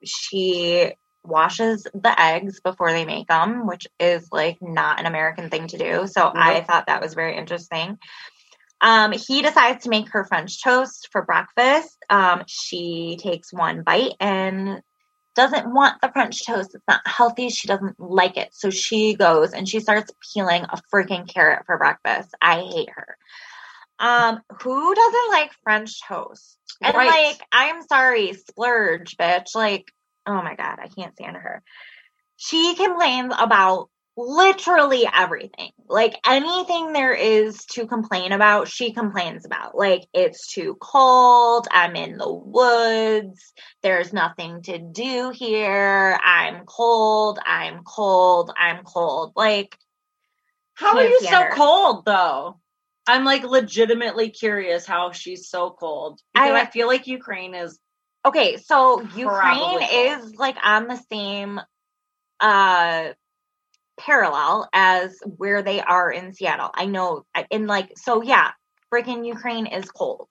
[0.04, 0.94] she
[1.24, 5.78] washes the eggs before they make them, which is like not an American thing to
[5.78, 6.08] do.
[6.08, 8.00] So I thought that was very interesting.
[8.82, 11.96] Um, he decides to make her French toast for breakfast.
[12.10, 14.82] Um, she takes one bite and
[15.36, 16.76] doesn't want the French toast.
[16.76, 17.50] It's not healthy.
[17.50, 18.50] She doesn't like it.
[18.54, 22.34] So she goes and she starts peeling a freaking carrot for breakfast.
[22.42, 23.18] I hate her.
[24.00, 26.58] Um, who doesn't like French toast?
[26.82, 27.08] And Right.
[27.08, 29.56] like, I'm sorry, splurge, bitch.
[29.56, 29.92] Like,
[30.26, 31.62] oh my god, I can't stand her.
[32.38, 35.72] She complains about literally everything.
[35.88, 39.76] Like anything there is to complain about, she complains about.
[39.76, 47.40] Like it's too cold, I'm in the woods, there's nothing to do here, I'm cold,
[47.46, 49.34] I'm cold, I'm cold.
[49.36, 49.78] Like
[50.76, 52.60] How are you so cold though?
[53.08, 56.20] I'm like legitimately curious how she's so cold.
[56.34, 57.80] Because I- I, feel like Ukraine is
[58.26, 61.60] okay, so Ukraine is like on the same
[62.40, 63.10] uh
[64.06, 66.72] parallel as where they are in Seattle.
[66.74, 68.52] I know in like so yeah,
[68.94, 70.30] freaking Ukraine is cold.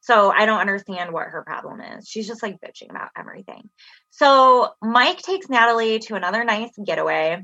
[0.00, 2.06] So I don't understand what her problem is.
[2.06, 3.70] She's just like bitching about everything.
[4.10, 7.42] So Mike takes Natalie to another nice getaway.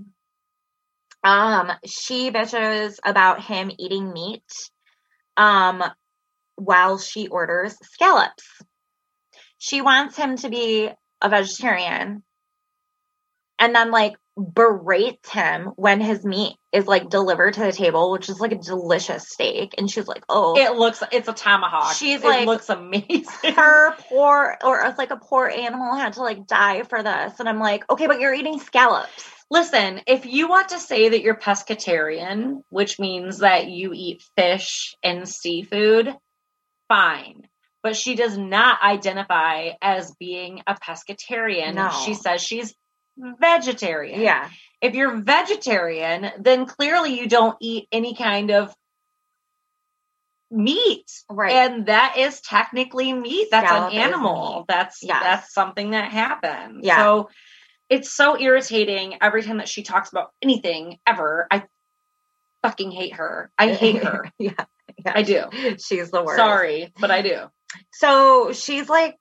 [1.24, 4.70] Um, she bitches about him eating meat
[5.36, 5.82] um
[6.56, 8.44] while she orders scallops.
[9.56, 10.90] She wants him to be
[11.22, 12.22] a vegetarian
[13.61, 18.28] and then like berates him when his meat is like delivered to the table, which
[18.28, 19.74] is like a delicious steak.
[19.76, 21.94] And she's like, oh, it looks it's a tomahawk.
[21.94, 23.54] She's it like- looks amazing.
[23.54, 27.38] her poor, or it's like a poor animal had to like die for this.
[27.38, 29.30] And I'm like, okay, but you're eating scallops.
[29.50, 34.94] Listen, if you want to say that you're pescatarian, which means that you eat fish
[35.02, 36.14] and seafood,
[36.88, 37.42] fine.
[37.82, 41.74] But she does not identify as being a pescatarian.
[41.74, 41.90] No.
[42.04, 42.74] She says she's
[43.40, 44.20] vegetarian.
[44.20, 44.48] Yeah.
[44.80, 48.74] If you're vegetarian, then clearly you don't eat any kind of
[50.50, 51.10] meat.
[51.28, 51.52] Right.
[51.52, 53.48] And that is technically meat.
[53.50, 54.64] That's Scallop an animal.
[54.68, 55.22] That's Yes.
[55.22, 56.84] that's something that happens.
[56.84, 56.96] Yeah.
[56.96, 57.30] So
[57.88, 61.46] it's so irritating every time that she talks about anything ever.
[61.50, 61.64] I
[62.62, 63.50] fucking hate her.
[63.58, 64.30] I hate her.
[64.38, 64.52] yeah.
[65.04, 65.12] yeah.
[65.14, 65.44] I do.
[65.78, 66.38] She's the worst.
[66.38, 67.38] Sorry, but I do.
[67.92, 69.16] So she's like,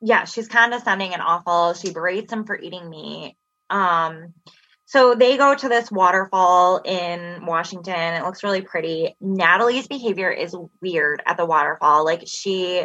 [0.00, 1.74] yeah, she's condescending and awful.
[1.74, 3.36] She berates him for eating meat.
[3.72, 4.34] Um,
[4.84, 7.94] so they go to this waterfall in Washington.
[8.14, 9.16] It looks really pretty.
[9.22, 12.04] Natalie's behavior is weird at the waterfall.
[12.04, 12.84] Like she,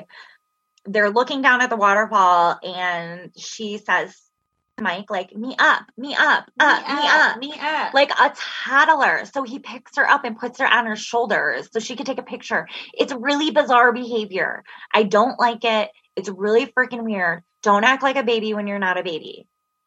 [0.86, 4.16] they're looking down at the waterfall, and she says,
[4.80, 7.94] "Mike, like me up, me up, up, me up." me up.
[7.94, 8.34] like a
[8.64, 9.26] toddler.
[9.26, 12.20] So he picks her up and puts her on her shoulders so she could take
[12.20, 12.70] a picture.
[12.94, 14.64] It's really bizarre behavior.
[14.94, 15.90] I don't like it.
[16.16, 17.44] It's really freaking weird.
[17.64, 19.46] Don't act like a baby when you're not a baby.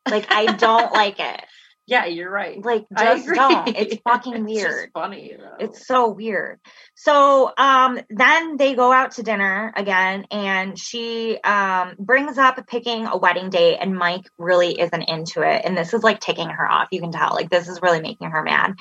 [0.09, 1.45] Like I don't like it.
[1.87, 2.65] yeah, you're right.
[2.65, 3.69] Like just don't.
[3.77, 4.91] It's fucking It's weird.
[4.95, 5.35] funny.
[5.37, 5.57] though.
[5.59, 6.61] It's so weird.
[6.95, 13.07] So um then they go out to dinner again and she um brings up picking
[13.07, 16.71] a wedding date and Mike really isn't into it and this is like taking her
[16.71, 16.89] off.
[16.93, 18.75] You can tell like this is really making her mad.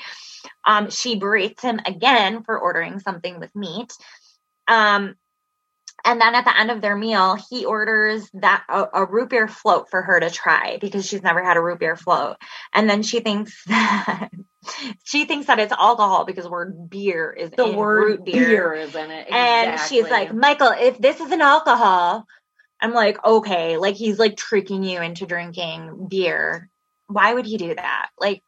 [0.65, 3.91] Um she berates him again for ordering something with meat.
[4.67, 5.15] Um
[6.05, 9.47] and then at the end of their meal, he orders that a, a root beer
[9.47, 12.37] float for her to try because she's never had a root beer float.
[12.73, 14.29] And then she thinks that
[15.03, 18.47] she thinks that it's alcohol because the word beer is the in word root beer.
[18.47, 18.73] beer.
[18.73, 19.27] is in it.
[19.31, 22.25] And she's like, Michael, if this is an alcohol,
[22.81, 26.69] I'm like, okay, like he's like tricking you into drinking beer.
[27.07, 28.09] Why would he do that?
[28.19, 28.43] Like,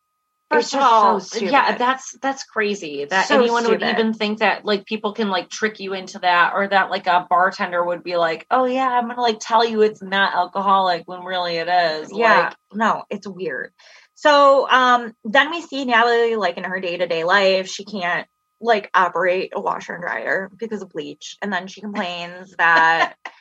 [0.52, 4.40] First it's of all, so yeah, that's that's crazy that So anyone would even think
[4.40, 8.04] that like people can like trick you into that, or that like a bartender would
[8.04, 11.70] be like, "Oh yeah, I'm gonna like tell you it's not alcoholic when really it
[11.70, 13.72] is." yeah, Like, no, it's weird.
[14.16, 18.28] So um then we see Natalie like in her day to day life, she can't
[18.60, 23.16] like operate a washer and dryer because of bleach, and then she complains that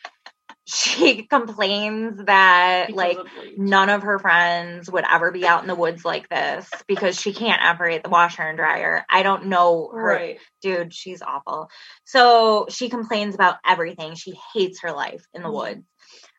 [0.72, 5.68] she complains that because like of none of her friends would ever be out in
[5.68, 9.04] the woods like this because she can't operate the washer and dryer.
[9.10, 10.40] I don't know her right.
[10.62, 11.70] dude, she's awful.
[12.04, 14.14] So she complains about everything.
[14.14, 15.54] She hates her life in the Mhm.
[15.54, 15.86] woods.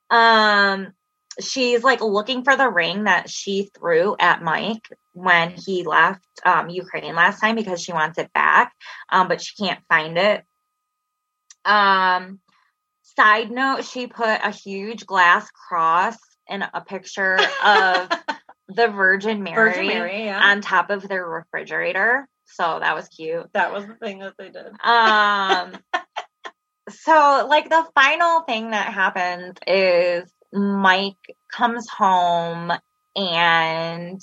[0.09, 0.93] Um
[1.39, 6.69] she's like looking for the ring that she threw at Mike when he left um
[6.69, 8.73] Ukraine last time because she wants it back.
[9.09, 10.43] Um but she can't find it.
[11.65, 12.40] Um
[13.21, 16.17] side note, she put a huge glass cross
[16.49, 18.09] and a picture of
[18.67, 20.41] the Virgin Mary, Virgin Mary, yeah.
[20.43, 22.27] on top of their refrigerator.
[22.45, 23.47] So that was cute.
[23.53, 24.67] that was the thing that they did.
[24.83, 25.73] Um
[26.89, 32.73] so like the final thing that happens is Mike comes home
[33.15, 34.21] and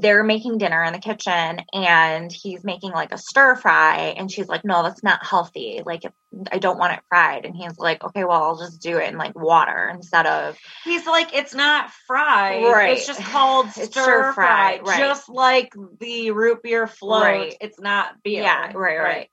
[0.00, 4.48] they're making dinner in the kitchen and he's making like a stir fry and she's
[4.48, 6.02] like no that's not healthy like
[6.50, 9.18] i don't want it fried and he's like okay well i'll just do it in
[9.18, 12.62] like water instead of He's like, it's not fried.
[12.64, 12.98] Right.
[12.98, 14.98] It's just called It's stir fry, right.
[14.98, 17.22] just like the root beer float.
[17.22, 17.56] Right.
[17.60, 18.42] It's not beer.
[18.42, 19.30] Yeah, right, right,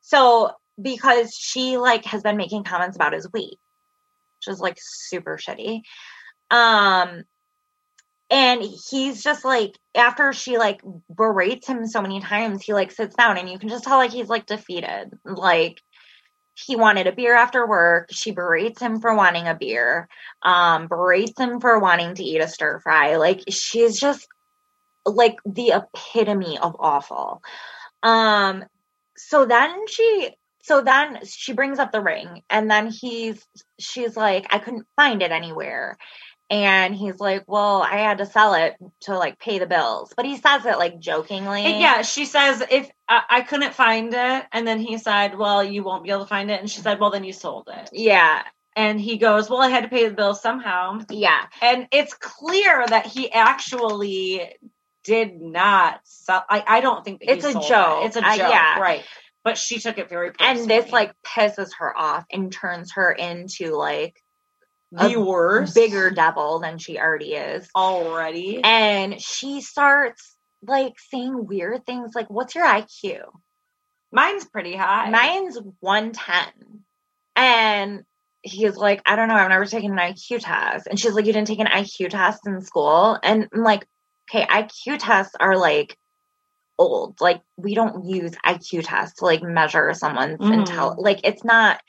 [0.00, 3.58] So because she like has been making comments about his weight,
[4.38, 5.82] which is like super shitty.
[6.50, 7.24] Um
[8.30, 10.80] and he's just like after she like
[11.14, 14.12] berates him so many times, he like sits down and you can just tell like
[14.12, 15.10] he's like defeated.
[15.24, 15.80] Like
[16.54, 18.08] he wanted a beer after work.
[18.10, 20.08] She berates him for wanting a beer.
[20.42, 23.16] Um, berates him for wanting to eat a stir fry.
[23.16, 24.26] Like she's just
[25.04, 27.42] like the epitome of awful.
[28.02, 28.64] Um,
[29.16, 30.30] so then she,
[30.62, 33.44] so then she brings up the ring, and then he's,
[33.78, 35.98] she's like, I couldn't find it anywhere.
[36.50, 40.12] And he's like, Well, I had to sell it to like pay the bills.
[40.16, 41.62] But he says it like jokingly.
[41.64, 45.64] And yeah, she says if I, I couldn't find it, and then he said, "Well,
[45.64, 47.90] you won't be able to find it," and she said, "Well, then you sold it."
[47.92, 48.42] Yeah.
[48.76, 51.44] And he goes, "Well, I had to pay the bill somehow," Yeah.
[51.62, 54.52] and it's clear that he actually
[55.04, 56.44] did not sell.
[56.48, 57.68] I, I don't think It's a sold it.
[57.68, 58.04] joke.
[58.06, 58.78] It's a Uh, joke, yeah.
[58.80, 59.04] right?
[59.44, 60.62] But she took it very personally.
[60.62, 64.16] And this like pisses her off and turns her into like
[64.98, 67.68] the worst, bigger devil than she already is.
[67.74, 68.62] already.
[68.62, 70.36] And she starts
[70.66, 73.22] like saying weird things like, What's your IQ?
[74.12, 75.10] Mine's pretty high.
[75.10, 76.84] Mine's 110.
[77.36, 78.02] And
[78.42, 80.86] he's like, I don't know, I've never taken an IQ test.
[80.86, 83.18] And she's like, You didn't take an IQ test in school?
[83.22, 83.86] And I'm like,
[84.30, 85.96] Okay, IQ tests are like
[86.78, 87.20] old.
[87.20, 90.64] Like, we don't use IQ tests to like measure someone's Mhm.
[90.64, 90.94] intel.
[90.98, 91.80] Like, it's not.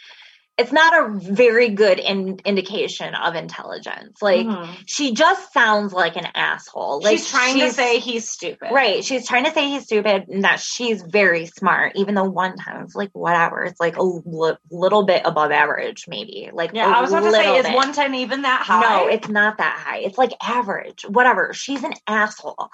[0.58, 4.22] It's not a very good in- indication of intelligence.
[4.22, 4.70] Like Mhm.
[4.86, 7.02] she just sounds like an asshole.
[7.02, 9.04] Like she's trying to say he's stupid, Right.
[9.04, 12.84] She's trying to say he's stupid and that she's very smart, even though one time
[12.86, 13.66] it's like whatever.
[13.66, 16.50] It's like a li- little bit above average, maybe.
[16.54, 18.82] Like Yeah, I was about to say, is one ten even that high?
[18.82, 19.98] No, it's not that high.
[19.98, 21.54] It's like average, whatever.
[21.54, 22.70] She's an asshole.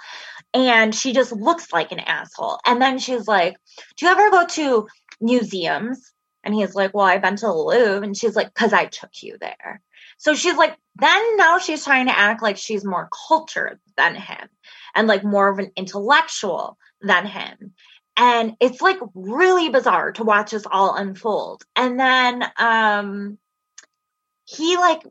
[0.53, 2.59] And she just looks like an asshole.
[2.65, 3.57] And then she's like,
[3.97, 4.87] Do you ever go to
[5.19, 6.10] museums?
[6.43, 8.03] And he's like, Well, I've been to the Louvre.
[8.03, 9.81] And she's like, Because I took you there.
[10.21, 14.49] So she's like, then now she's trying to act like she's more cultured than him
[14.93, 17.73] and like more of an intellectual than him.
[18.15, 21.63] And it's like really bizarre to watch this all unfold.
[21.75, 23.39] And then um
[24.45, 25.01] he like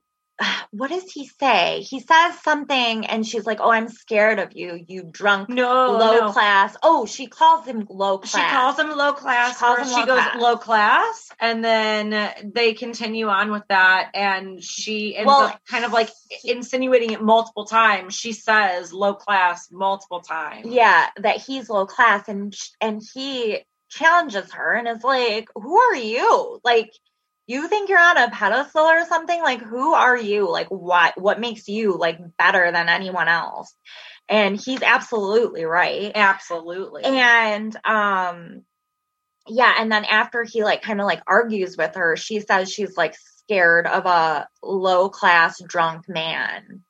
[0.70, 1.80] what does he say?
[1.80, 6.18] He says something and she's like, "Oh, I'm scared of you, you drunk no low
[6.26, 6.32] no.
[6.32, 8.32] class." Oh, she calls him low class.
[8.32, 9.52] She calls him low class.
[9.54, 10.36] She calls him she low goes class.
[10.40, 15.84] low class, and then they continue on with that, and she ends Well, up kind
[15.84, 16.10] of like
[16.44, 18.14] insinuating it multiple times.
[18.14, 20.66] She says low class multiple times.
[20.66, 23.58] yeah, that he's low class and and he
[23.90, 26.60] challenges her and is like, "Who are you?
[26.64, 26.92] Like
[27.50, 29.40] you think you're on a pedestal or something?
[29.40, 30.50] Like who are you?
[30.50, 33.74] Like what what makes you like better than anyone else?"
[34.28, 36.12] And he's absolutely right.
[36.14, 37.04] absolutely.
[37.04, 38.62] And um
[39.48, 42.96] yeah, and then after he like kind of like argues with her, she says she's
[42.96, 46.82] like scared of a low class drunk man.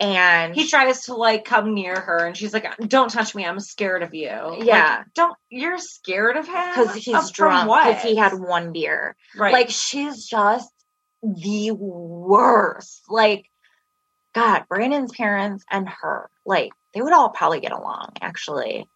[0.00, 3.44] And he tries to like come near her, and she's like, "Don't touch me!
[3.44, 5.02] I'm scared of you." Like, Yeah.
[5.14, 5.36] don't.
[5.50, 9.16] You're scared of him because he's drunk because he had one beer.
[9.36, 9.52] right.
[9.52, 10.70] Like she's just
[11.22, 13.02] the worst.
[13.08, 13.46] Like,
[14.36, 18.86] God, Brandon's parents and her, like, they would all probably get along, actually.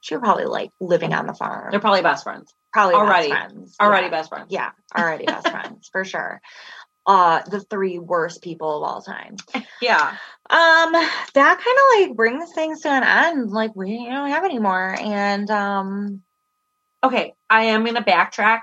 [0.00, 1.70] She would probably like living on the farm.
[1.70, 2.52] They're probably best friends.
[2.72, 3.76] probably already- best friends.
[3.80, 4.10] Already Yeah.
[4.10, 4.46] best friends.
[4.50, 6.40] Yeah, already best friends for sure.
[7.06, 9.36] Uh, the three worst people of all time.
[9.82, 10.16] Yeah.
[10.50, 13.50] Um, that kind of like brings things to an end.
[13.50, 16.22] Like we don't have anymore, and um,
[17.04, 17.34] Okay.
[17.50, 18.60] I am going to backtrack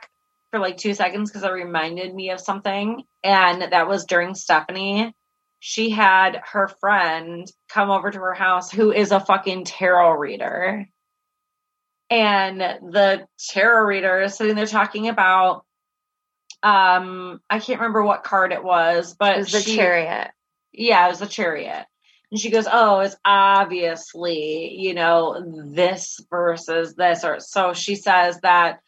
[0.49, 3.03] for like two seconds because it reminded me of something.
[3.23, 5.13] And that was during Stephanie.
[5.59, 10.87] She had her friend come over to her house who is a fucking tarot reader.
[12.09, 15.63] And the tarot reader is sitting there talking about
[16.63, 20.31] um I can't remember what card it was, but it was the she- chariot.
[20.71, 21.85] yeah, it was the chariot.
[22.31, 25.43] And she goes, Oh, it's obviously, you know,
[25.73, 27.23] this versus this.
[27.23, 28.79] Or so she says that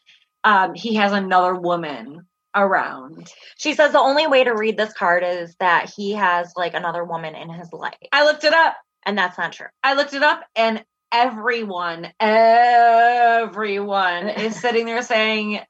[0.44, 3.30] um he has another woman around.
[3.58, 7.04] She says the only way to read this card is that he has like another
[7.04, 8.76] woman in his life, I looked it up.
[9.04, 9.66] and that's not true.
[9.82, 15.60] I looked it up and everyone, everyone is sitting there saying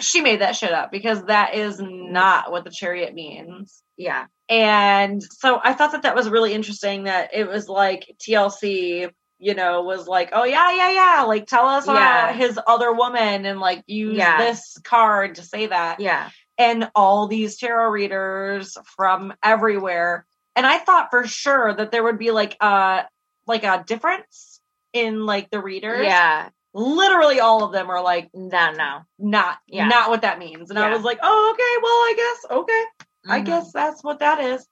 [0.00, 3.82] she made that shit up because that is not what the chariot means.
[3.96, 9.10] Yeah, And so I thought that that was really interesting that it was like TLC,
[9.38, 11.22] you know, was like, oh, yeah, yeah, yeah.
[11.24, 12.24] Like, tell us uh, Yeah.
[12.30, 14.38] about his other woman and like use Yeah.
[14.38, 16.00] this card to say that.
[16.00, 20.26] yeah, And all these tarot readers from everywhere.
[20.56, 23.04] And I thought for sure that there would be like a
[23.46, 24.60] like a difference
[24.92, 26.04] in like the readers.
[26.06, 26.48] yeah.
[26.74, 29.00] Literally all of them are like No, no.
[29.18, 29.88] not Yeah.
[29.88, 30.70] not what that means.
[30.70, 32.84] And I was like, oh, okay, well, I guess, okay.
[33.28, 33.44] I Mhm.
[33.44, 34.66] guess that's what that is.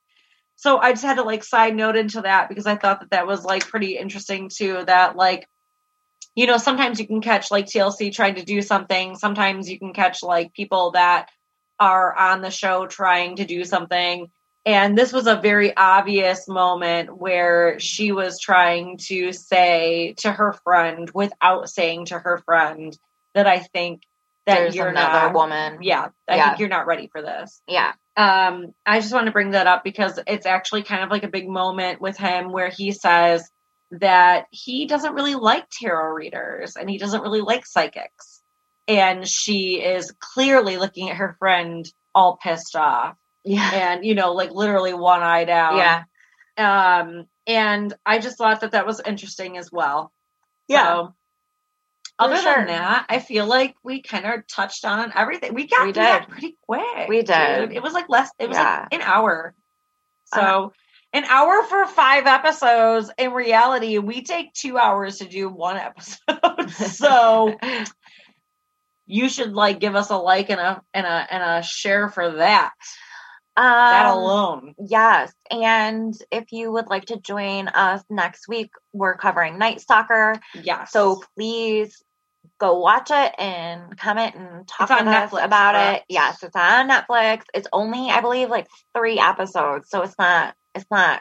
[0.57, 3.27] So I just had to like side note into that because I thought that that
[3.27, 4.85] was like pretty interesting too.
[4.87, 5.49] That like,
[6.35, 9.17] you know, sometimes you can catch like TLC trying to do something.
[9.17, 11.29] Sometimes you can catch like people that
[11.79, 14.31] are on the show trying to do something.
[14.67, 20.53] And this was a very obvious moment where she was trying to say to her
[20.53, 22.97] friend without saying to her friend
[23.35, 24.03] that I think
[24.47, 25.83] that There's you're another not woman.
[25.83, 26.49] yeah, I Yeah.
[26.49, 27.63] think you're not ready for this.
[27.67, 31.23] Yeah, Um, I just want to bring that up because it's actually kind of like
[31.25, 33.49] a big moment with him where he says
[33.93, 38.43] that he doesn't really like tarot readers and he doesn't really like psychics.
[38.87, 44.33] And she is clearly looking at her friend all pissed off yeah, and, you know,
[44.33, 45.77] like literally one eye down.
[45.77, 46.05] yeah.
[46.57, 50.13] Um, and I just thought that that was interesting as well.
[50.69, 50.85] Yeah.
[50.85, 51.15] So,
[52.19, 52.55] other sure.
[52.57, 55.55] than that, I feel like we kind of touched on everything.
[55.55, 56.29] We got We did.
[56.29, 57.09] pretty quick.
[57.09, 57.69] We did.
[57.69, 57.73] dude.
[57.77, 58.31] It was like less.
[58.39, 58.81] It was Yeah.
[58.91, 59.55] like an hour.
[60.35, 60.41] So.
[60.41, 60.69] Uh-huh.
[61.13, 63.11] An hour for five episodes.
[63.19, 66.71] In reality, we take two hours to do one episode.
[66.93, 67.59] so
[69.07, 72.35] you should like give us a like and a and a and a share for
[72.37, 72.73] that.
[73.61, 74.75] That Um, alone.
[74.79, 75.33] Yes.
[75.51, 80.35] And if you would like to join us next week, we're covering Night Stalker.
[80.55, 80.91] Yes.
[80.93, 82.03] So please
[82.59, 86.05] go watch it and comment and talk on us Netflix, about correct?
[86.09, 86.13] it.
[86.15, 87.43] Yes, it's on Netflix.
[87.53, 88.67] It's only, I believe, like
[88.97, 89.91] three episodes.
[89.91, 91.21] So it's not it's not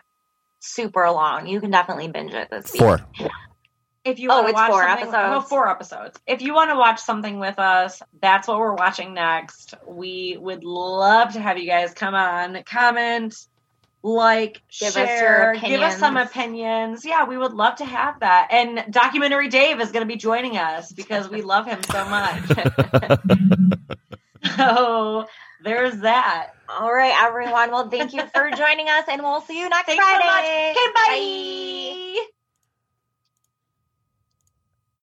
[0.62, 1.48] super long.
[1.48, 2.82] You can definitely binge it this week.
[2.82, 3.00] Four.
[4.10, 5.50] If you Oh, want to watch four episodes?
[5.50, 6.20] four episodes.
[6.28, 9.76] If you want to watch something with us, that's what we're watching next.
[9.88, 13.36] We would love to have you guys come on, comment,
[14.02, 17.04] like, Give us your share, give us some opinions.
[17.04, 18.48] Yeah, we would love to have that.
[18.52, 22.42] And documentary Dave is going to be joining us because we love him so much.
[24.56, 25.28] so
[25.64, 26.52] there's that.
[26.70, 27.72] All right, everyone.
[27.72, 30.10] Well, thank you for joining us, and we'll see you next Thanks so.
[30.10, 30.72] Friday.
[30.72, 32.26] Okay, bye.